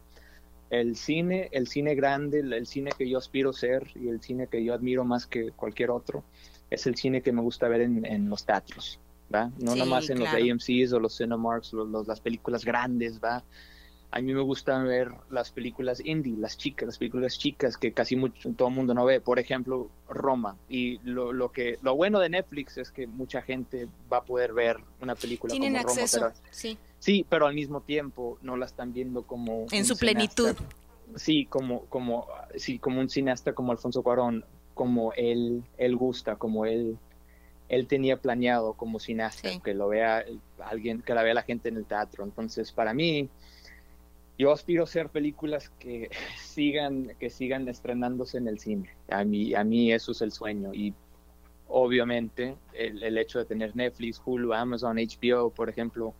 el 0.69 0.95
cine 0.95 1.49
el 1.51 1.67
cine 1.67 1.95
grande 1.95 2.39
el, 2.39 2.67
cine 2.67 2.91
que 2.97 3.09
yo 3.09 3.17
aspiro 3.17 3.53
ser 3.53 3.87
y 3.95 4.09
el 4.09 4.21
cine 4.21 4.47
que 4.47 4.63
yo 4.63 4.73
admiro 4.73 5.03
más 5.03 5.27
que 5.27 5.51
cualquier 5.51 5.91
otro 5.91 6.23
es 6.69 6.87
el 6.87 6.95
cine 6.95 7.21
que 7.21 7.31
me 7.31 7.41
gusta 7.41 7.67
ver 7.67 7.81
en, 7.81 8.29
los 8.29 8.45
teatros 8.45 8.99
va 9.33 9.51
no 9.59 9.75
nomás 9.75 10.09
en 10.09 10.19
los 10.19 10.29
AMCs 10.29 10.93
o 10.93 10.99
los 10.99 11.17
Cinemarks 11.17 11.73
los, 11.73 12.07
las 12.07 12.21
películas 12.21 12.63
grandes 12.63 13.19
va 13.21 13.43
a 14.13 14.21
mí 14.21 14.33
me 14.33 14.41
gusta 14.41 14.77
ver 14.83 15.09
las 15.29 15.51
películas 15.51 16.01
indie, 16.03 16.35
las 16.37 16.57
chicas, 16.57 16.85
las 16.85 16.97
películas 16.97 17.37
chicas 17.37 17.77
que 17.77 17.93
casi 17.93 18.17
mucho, 18.17 18.51
todo 18.57 18.67
el 18.67 18.73
mundo 18.73 18.93
no 18.93 19.05
ve. 19.05 19.21
Por 19.21 19.39
ejemplo, 19.39 19.89
Roma. 20.09 20.57
Y 20.67 20.99
lo, 20.99 21.31
lo, 21.31 21.51
que 21.51 21.79
lo 21.81 21.95
bueno 21.95 22.19
de 22.19 22.29
Netflix 22.29 22.77
es 22.77 22.91
que 22.91 23.07
mucha 23.07 23.41
gente 23.41 23.87
va 24.11 24.17
a 24.17 24.23
poder 24.23 24.51
ver 24.53 24.77
una 24.99 25.15
película 25.15 25.51
Tienen 25.51 25.73
como 25.75 25.89
acceso, 25.89 26.19
Roma. 26.19 26.33
sí. 26.51 26.77
Sí, 26.99 27.25
pero 27.27 27.47
al 27.47 27.55
mismo 27.55 27.81
tiempo 27.81 28.37
no 28.43 28.57
la 28.57 28.67
están 28.67 28.93
viendo 28.93 29.23
como 29.23 29.65
en 29.71 29.85
su 29.85 29.97
plenitud. 29.97 30.55
Sí, 31.15 31.45
como 31.45 31.85
como 31.85 32.27
sí, 32.55 32.77
como 32.77 32.99
un 32.99 33.09
cineasta 33.09 33.53
como 33.53 33.71
Alfonso 33.71 34.03
Cuarón, 34.03 34.45
como 34.75 35.11
él 35.13 35.63
él 35.79 35.95
gusta, 35.95 36.35
como 36.35 36.67
él 36.67 36.99
él 37.69 37.87
tenía 37.87 38.17
planeado 38.17 38.73
como 38.73 38.99
cineasta, 38.99 39.49
que 39.63 39.73
lo 39.73 39.87
vea 39.87 40.23
alguien, 40.59 41.01
que 41.01 41.15
la 41.15 41.23
vea 41.23 41.33
la 41.33 41.41
gente 41.41 41.69
en 41.69 41.77
el 41.77 41.85
teatro. 41.85 42.23
Entonces, 42.23 42.71
para 42.71 42.93
mí 42.93 43.29
yo 44.37 44.51
aspiro 44.51 44.83
a 44.83 44.85
hacer 44.85 45.09
películas 45.09 45.69
que 45.79 46.09
sigan, 46.39 47.13
que 47.19 47.29
sigan 47.29 47.67
estrenándose 47.67 48.37
en 48.37 48.47
el 48.47 48.59
cine. 48.59 48.89
A 49.09 49.23
mí, 49.23 49.53
a 49.53 49.63
mí 49.63 49.91
eso 49.91 50.11
es 50.11 50.21
el 50.21 50.31
sueño. 50.31 50.73
Y 50.73 50.93
obviamente 51.67 52.55
el, 52.73 53.01
el, 53.03 53.17
hecho 53.17 53.39
de 53.39 53.45
tener 53.45 53.75
Netflix, 53.75 54.21
Hulu, 54.23 54.53
Amazon, 54.53 54.97
HBO, 54.97 55.49
por 55.51 55.69
ejemplo, 55.69 56.13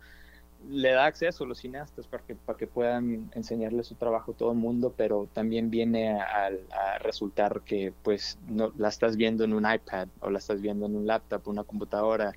le 0.70 0.92
da 0.92 1.06
acceso 1.06 1.44
a 1.44 1.46
los 1.46 1.58
cineastas 1.58 2.06
para 2.06 2.22
que, 2.24 2.34
para 2.34 2.58
que 2.58 2.66
puedan 2.66 3.30
enseñarle 3.34 3.82
su 3.82 3.94
trabajo 3.94 4.32
a 4.32 4.36
todo 4.36 4.52
el 4.52 4.58
mundo, 4.58 4.94
pero 4.96 5.28
también 5.32 5.70
viene 5.70 6.12
a, 6.20 6.46
a, 6.46 6.98
resultar 6.98 7.62
que 7.62 7.92
pues 8.02 8.38
no 8.48 8.72
la 8.76 8.88
estás 8.88 9.16
viendo 9.16 9.44
en 9.44 9.52
un 9.52 9.70
iPad 9.70 10.08
o 10.20 10.30
la 10.30 10.38
estás 10.38 10.60
viendo 10.60 10.86
en 10.86 10.96
un 10.96 11.06
laptop, 11.06 11.48
una 11.48 11.64
computadora 11.64 12.32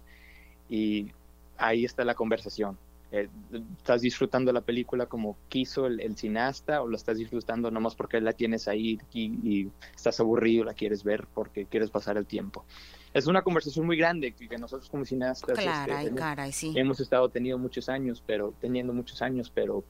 y 0.69 1.11
ahí 1.57 1.85
está 1.85 2.03
la 2.03 2.15
conversación. 2.15 2.77
Eh, 3.11 3.29
estás 3.77 4.01
disfrutando 4.01 4.51
la 4.51 4.61
película 4.61 5.05
como 5.05 5.37
quiso 5.47 5.85
el, 5.85 6.17
cineasta 6.17 6.81
o 6.81 6.87
lo 6.87 6.95
estás 6.95 7.17
disfrutando 7.17 7.69
nomás 7.69 7.95
porque 7.95 8.19
la 8.19 8.33
tienes 8.33 8.67
ahí 8.67 8.99
y, 9.13 9.69
estás 9.95 10.19
aburrido, 10.19 10.63
la 10.63 10.73
quieres 10.73 11.03
ver 11.03 11.27
porque 11.33 11.65
quieres 11.65 11.91
pasar 11.91 12.17
el 12.17 12.25
tiempo. 12.25 12.65
Es 13.13 13.27
una 13.27 13.43
conversación 13.43 13.85
muy 13.85 13.95
grande 13.95 14.33
que, 14.33 14.57
nosotros 14.57 14.89
como 14.89 15.05
cineastas 15.05 15.57
este, 15.57 16.79
hemos 16.79 16.99
estado 16.99 17.29
teniendo 17.29 17.59
muchos 17.59 17.87
años, 17.89 18.23
pero 18.25 18.53
teniendo 18.59 18.91
muchos 18.91 19.21
años, 19.21 19.51
pero 19.53 19.83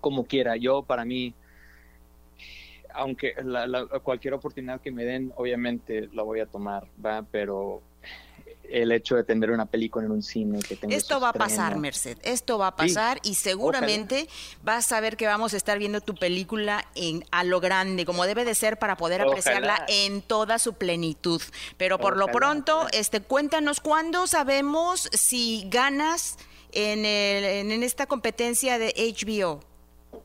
como 0.00 0.24
quiera, 0.24 0.56
yo 0.56 0.82
para 0.82 1.04
mí 1.04 1.34
aunque 2.92 3.34
cualquier 4.02 4.34
oportunidad 4.34 4.80
que 4.80 4.90
me 4.90 5.04
den, 5.04 5.32
obviamente 5.36 6.08
la 6.12 6.22
voy 6.22 6.40
a 6.40 6.46
tomar, 6.46 6.88
va, 7.04 7.22
pero 7.22 7.82
el 8.70 8.92
hecho 8.92 9.16
de 9.16 9.24
tener 9.24 9.50
una 9.50 9.66
película 9.66 10.06
en 10.06 10.12
un 10.12 10.22
cine 10.22 10.60
que 10.60 10.76
tenga 10.76 10.94
Esto 10.96 11.20
va 11.20 11.30
a 11.30 11.32
pasar, 11.32 11.76
Merced, 11.78 12.18
esto 12.22 12.58
va 12.58 12.68
a 12.68 12.76
pasar 12.76 13.18
y 13.22 13.34
seguramente 13.34 14.28
vas 14.62 14.92
a 14.92 15.00
ver 15.00 15.16
que 15.16 15.26
vamos 15.26 15.54
a 15.54 15.56
estar 15.56 15.78
viendo 15.78 16.00
tu 16.00 16.14
película 16.14 16.86
en 16.94 17.24
a 17.30 17.44
lo 17.44 17.60
grande, 17.60 18.04
como 18.04 18.26
debe 18.26 18.44
de 18.44 18.54
ser 18.54 18.78
para 18.78 18.96
poder 18.96 19.22
apreciarla 19.22 19.84
en 19.88 20.22
toda 20.22 20.58
su 20.58 20.74
plenitud. 20.74 21.42
Pero 21.76 21.98
por 21.98 22.16
lo 22.16 22.28
pronto, 22.28 22.86
este 22.92 23.20
cuéntanos 23.20 23.80
cuándo 23.80 24.26
sabemos 24.26 25.08
si 25.12 25.66
ganas 25.68 26.38
en, 26.72 27.04
en 27.04 27.82
esta 27.82 28.06
competencia 28.06 28.78
de 28.78 28.94
HBO. 28.96 29.60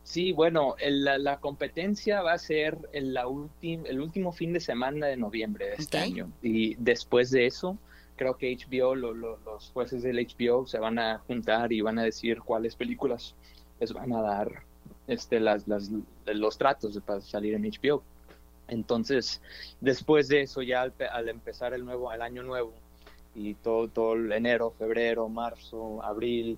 Sí, 0.03 0.31
bueno, 0.31 0.75
la, 0.79 1.39
competencia 1.39 2.21
va 2.21 2.33
a 2.33 2.37
ser 2.37 2.77
el, 2.93 3.13
la 3.13 3.25
el 3.61 3.99
último 3.99 4.31
fin 4.31 4.53
de 4.53 4.59
semana 4.59 5.07
de 5.07 5.17
noviembre 5.17 5.69
de 5.69 5.75
este 5.75 5.97
año. 5.97 6.31
Y 6.41 6.75
después 6.75 7.31
de 7.31 7.47
eso, 7.47 7.77
creo 8.15 8.37
que 8.37 8.55
HBO, 8.55 8.95
los 8.95 9.71
jueces 9.73 10.03
del 10.03 10.17
HBO 10.17 10.65
se 10.67 10.79
van 10.79 10.99
a 10.99 11.19
juntar 11.19 11.71
y 11.73 11.81
van 11.81 11.99
a 11.99 12.03
decir 12.03 12.41
cuáles 12.41 12.75
películas 12.75 13.35
les 13.79 13.93
van 13.93 14.13
a 14.13 14.21
dar 14.21 14.63
este, 15.07 15.39
las, 15.39 15.67
las, 15.67 15.91
los 16.25 16.57
tratos 16.57 16.99
para 17.05 17.21
salir 17.21 17.53
en 17.53 17.63
HBO. 17.63 18.03
Entonces, 18.67 19.41
después 19.79 20.27
de 20.27 20.41
eso, 20.41 20.61
ya 20.61 20.81
al, 20.81 21.29
empezar 21.29 21.73
el 21.73 21.85
nuevo, 21.85 22.11
el 22.11 22.21
año 22.21 22.43
nuevo, 22.43 22.73
y 23.35 23.53
todo, 23.55 23.87
todo 23.89 24.13
el 24.13 24.31
enero, 24.31 24.71
febrero, 24.71 25.27
marzo, 25.29 26.01
abril, 26.01 26.57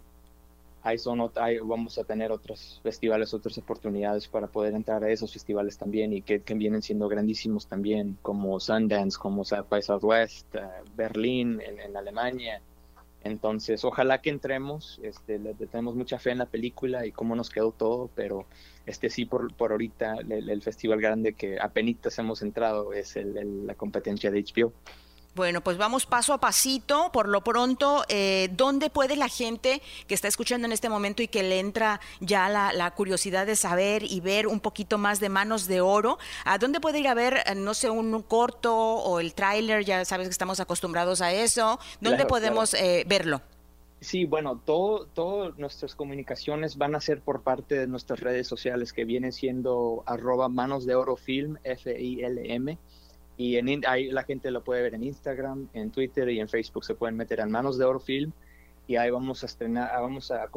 ahí 0.83 0.97
son, 0.97 1.19
vamos 1.63 1.97
a 1.97 2.03
tener 2.03 2.31
otros 2.31 2.79
festivales, 2.83 3.33
otras 3.33 3.57
oportunidades 3.57 4.27
para 4.27 4.47
poder 4.47 4.73
entrar 4.73 5.03
a 5.03 5.09
esos 5.09 5.33
festivales 5.33 5.77
también 5.77 6.13
y 6.13 6.21
que, 6.21 6.41
vienen 6.55 6.81
siendo 6.81 7.07
grandísimos 7.07 7.67
también, 7.67 8.17
como 8.21 8.59
Sundance, 8.59 9.17
como 9.17 9.43
South 9.43 9.67
by 9.69 9.81
Southwest, 9.81 10.55
uh, 10.55 10.59
Berlín 10.95 11.61
en, 11.61 11.95
Alemania. 11.95 12.61
Entonces, 13.23 13.83
ojalá 13.83 14.21
que 14.21 14.29
entremos, 14.29 14.99
este, 15.03 15.39
tenemos 15.39 15.95
mucha 15.95 16.19
fe 16.19 16.31
en 16.31 16.37
la 16.37 16.45
película 16.45 17.05
y 17.05 17.11
cómo 17.11 17.35
nos 17.35 17.49
quedó 17.49 17.71
todo, 17.71 18.09
pero 18.15 18.45
este 18.85 19.09
sí, 19.09 19.25
por, 19.25 19.53
por 19.53 19.71
ahorita, 19.71 20.17
el, 20.29 20.61
festival 20.61 21.01
grande 21.01 21.33
que 21.33 21.57
apenas 21.59 22.17
hemos 22.19 22.41
entrado 22.41 22.93
es 22.93 23.17
la 23.17 23.75
competencia 23.75 24.31
de 24.31 24.43
HBO. 24.43 24.71
Bueno, 25.37 25.61
pues 25.61 25.77
vamos 25.77 26.07
paso 26.07 26.33
a 26.33 26.39
pasito. 26.39 27.11
Por 27.13 27.29
lo 27.29 27.41
pronto, 27.41 28.03
eh, 28.09 28.49
¿dónde 28.53 28.89
puede 28.89 29.15
la 29.15 29.29
gente 29.29 29.83
que 30.07 30.15
está 30.15 30.27
escuchando 30.27 30.65
en 30.65 30.71
este 30.71 30.89
momento 30.89 31.21
y 31.21 31.27
que 31.27 31.43
le 31.43 31.59
entra 31.59 32.01
ya 32.21 32.49
la, 32.49 32.91
curiosidad 32.95 33.45
de 33.45 33.55
saber 33.55 34.01
y 34.01 34.19
ver 34.19 34.47
un 34.47 34.59
poquito 34.59 34.97
más 34.97 35.19
de 35.19 35.29
manos 35.29 35.67
de 35.67 35.79
oro, 35.79 36.17
¿a 36.43 36.57
dónde 36.57 36.79
puede 36.79 37.01
ir 37.01 37.07
a 37.07 37.13
ver, 37.13 37.43
eh, 37.45 37.53
no 37.53 37.75
sé, 37.75 37.91
un, 37.91 38.19
corto 38.23 38.75
o 38.75 39.19
el 39.19 39.35
tráiler? 39.35 39.85
Ya 39.85 40.05
sabes 40.05 40.27
que 40.27 40.31
estamos 40.31 40.59
acostumbrados 40.59 41.21
a 41.21 41.31
eso. 41.31 41.79
¿Dónde 42.01 42.25
podemos 42.25 42.73
eh, 42.73 43.03
verlo? 43.07 43.39
Sí, 43.99 44.25
bueno, 44.25 44.59
todo, 44.65 45.05
todas 45.05 45.55
nuestras 45.59 45.93
comunicaciones 45.93 46.77
van 46.77 46.95
a 46.95 46.99
ser 46.99 47.21
por 47.21 47.43
parte 47.43 47.75
de 47.77 47.85
nuestras 47.85 48.21
redes 48.21 48.47
sociales 48.47 48.91
que 48.91 49.05
vienen 49.05 49.31
siendo 49.31 50.01
arroba 50.07 50.49
manos 50.49 50.87
de 50.87 50.95
oro 50.95 51.15
film, 51.15 51.57
F-I-L-M. 51.63 52.79
Y 53.37 53.57
en, 53.57 53.83
ahí 53.87 54.09
la 54.09 54.23
gente 54.23 54.49
lo 54.49 54.63
puede 54.63 54.81
ver 54.81 54.95
en 54.95 55.03
Instagram, 55.03 55.69
en 55.73 55.91
Twitter 55.91 56.27
y 56.29 56.39
en 56.39 56.49
Facebook. 56.49 56.83
Se 56.83 56.95
pueden 56.95 57.15
meter 57.15 57.39
en 57.39 57.51
Manos 57.51 57.77
de 57.77 57.85
Oro 57.85 57.99
Film 57.99 58.31
y 58.87 58.95
ahí 58.95 59.11
vamos 59.11 59.43
a 59.43 59.45
estrenar, 59.45 59.91
vamos 60.01 60.31
a 60.31 60.47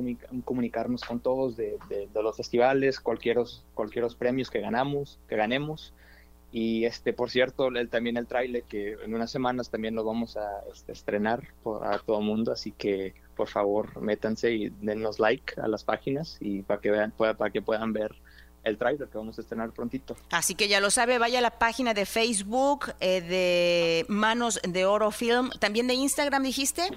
comunicarnos 0.44 1.02
con 1.02 1.18
todos 1.18 1.56
de, 1.56 1.78
los 2.14 2.36
festivales, 2.36 3.00
cualquieros, 3.00 3.64
cualquieros 3.74 4.14
premios 4.14 4.50
que 4.50 4.60
ganamos, 4.60 5.18
que 5.28 5.36
ganemos. 5.36 5.92
Y 6.52 6.84
este, 6.84 7.12
por 7.12 7.30
cierto, 7.30 7.68
el, 7.68 7.88
también 7.88 8.16
el 8.16 8.26
trailer 8.26 8.62
que 8.64 8.92
en 9.04 9.14
unas 9.14 9.30
semanas 9.30 9.70
también 9.70 9.94
lo 9.94 10.04
vamos 10.04 10.36
a 10.36 10.62
este, 10.72 10.92
estrenar 10.92 11.48
por, 11.62 11.86
a 11.86 11.98
todo 11.98 12.20
mundo, 12.20 12.52
así 12.52 12.72
que 12.72 13.14
por 13.36 13.48
favor 13.48 14.00
métanse 14.00 14.52
y 14.52 14.68
denos 14.80 15.20
like 15.20 15.60
a 15.60 15.68
las 15.68 15.84
páginas 15.84 16.38
y 16.40 16.62
para 16.62 16.80
que 16.80 16.90
vean, 16.90 17.12
para 17.12 17.50
que 17.50 17.62
puedan 17.62 17.92
ver 17.92 18.14
el 18.64 18.76
trailer 18.76 19.08
que 19.08 19.18
vamos 19.18 19.38
a 19.38 19.40
estrenar 19.40 19.70
prontito. 19.72 20.16
Así 20.30 20.54
que 20.54 20.68
ya 20.68 20.80
lo 20.80 20.90
sabe, 20.90 21.18
vaya 21.18 21.38
a 21.38 21.42
la 21.42 21.58
página 21.58 21.94
de 21.94 22.06
Facebook 22.06 22.92
eh, 23.00 23.20
de 23.20 24.06
Manos 24.08 24.60
de 24.62 24.84
Oro 24.84 25.10
Film, 25.10 25.50
también 25.58 25.86
de 25.86 25.94
Instagram 25.94 26.42
dijiste. 26.42 26.90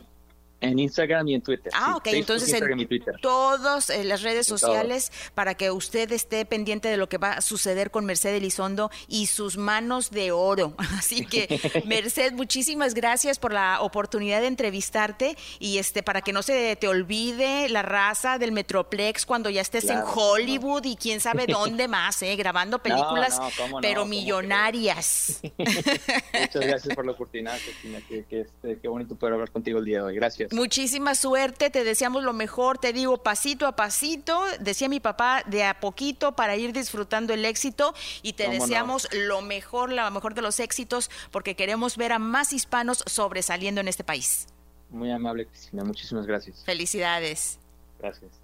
En 0.64 0.80
Instagram 0.80 1.28
y 1.28 1.36
en 1.36 1.42
Twitter. 1.42 1.72
Ah, 1.76 1.96
ok. 1.98 2.08
Entonces 2.08 2.54
en 2.54 2.88
todas 3.22 3.90
eh, 3.90 4.04
las 4.04 4.22
redes 4.22 4.48
sociales 4.48 5.12
para 5.34 5.56
que 5.56 5.72
usted 5.72 6.12
esté 6.12 6.46
pendiente 6.46 6.88
de 6.88 6.98
lo 6.98 7.10
que 7.10 7.18
va 7.18 7.34
a 7.34 7.42
suceder 7.42 7.92
con 7.92 8.06
Mercedes 8.06 8.38
Elizondo 8.38 8.92
y 9.08 9.28
sus 9.28 9.58
manos 9.58 10.12
de 10.12 10.32
oro. 10.32 10.74
Así 10.98 11.26
que, 11.26 11.60
Merced, 11.86 12.34
muchísimas 12.34 12.94
gracias 12.94 13.40
por 13.40 13.54
la 13.54 13.82
oportunidad 13.82 14.42
de 14.42 14.48
entrevistarte 14.48 15.38
y 15.60 15.78
este 15.78 16.04
para 16.04 16.22
que 16.22 16.34
no 16.34 16.42
se 16.42 16.76
te 16.76 16.88
olvide 16.88 17.70
la 17.70 17.82
raza 17.82 18.38
del 18.38 18.52
Metroplex 18.52 19.26
cuando 19.26 19.50
ya 19.50 19.62
estés 19.62 19.90
en 19.90 20.00
Hollywood 20.00 20.86
y 20.86 20.96
quién 20.96 21.20
sabe 21.20 21.46
dónde 21.48 21.88
más, 21.88 22.22
¿eh? 22.22 22.36
grabando 22.36 22.80
películas, 22.84 23.40
pero 23.82 24.06
millonarias. 24.06 25.42
Muchas 25.58 26.66
gracias 26.66 26.96
por 26.96 27.06
la 27.06 27.12
oportunidad, 27.12 27.58
Cristina. 27.58 28.00
Qué, 28.08 28.26
este, 28.30 28.80
qué 28.80 28.88
bonito 28.88 29.16
poder 29.16 29.34
hablar 29.34 29.52
contigo 29.52 29.80
el 29.80 29.86
día 29.86 29.98
de 29.98 30.04
hoy. 30.04 30.16
Gracias. 30.16 30.53
Muchísima 30.54 31.16
suerte, 31.16 31.72
te 31.72 31.84
deseamos 31.84 32.24
lo 32.24 32.32
mejor, 32.32 32.78
te 32.78 32.94
digo 32.94 33.24
pasito 33.24 33.66
a 33.66 33.76
pasito, 33.76 34.40
decía 34.60 34.88
mi 34.88 35.00
papá, 35.00 35.42
de 35.48 35.64
a 35.64 35.80
poquito 35.80 36.36
para 36.36 36.56
ir 36.56 36.74
disfrutando 36.74 37.34
el 37.34 37.44
éxito 37.44 37.96
y 38.22 38.34
te 38.34 38.48
deseamos 38.48 39.08
lo 39.14 39.42
mejor, 39.42 39.92
lo 39.92 40.12
mejor 40.12 40.36
de 40.36 40.44
los 40.44 40.60
éxitos 40.60 41.10
porque 41.32 41.56
queremos 41.56 41.98
ver 41.98 42.14
a 42.14 42.20
más 42.20 42.54
hispanos 42.54 43.04
sobresaliendo 43.08 43.82
en 43.82 43.88
este 43.88 44.04
país. 44.04 44.46
Muy 44.92 45.10
amable, 45.10 45.48
Cristina, 45.48 45.84
muchísimas 45.84 46.28
gracias. 46.28 46.64
Felicidades. 46.64 47.58
Gracias. 47.98 48.43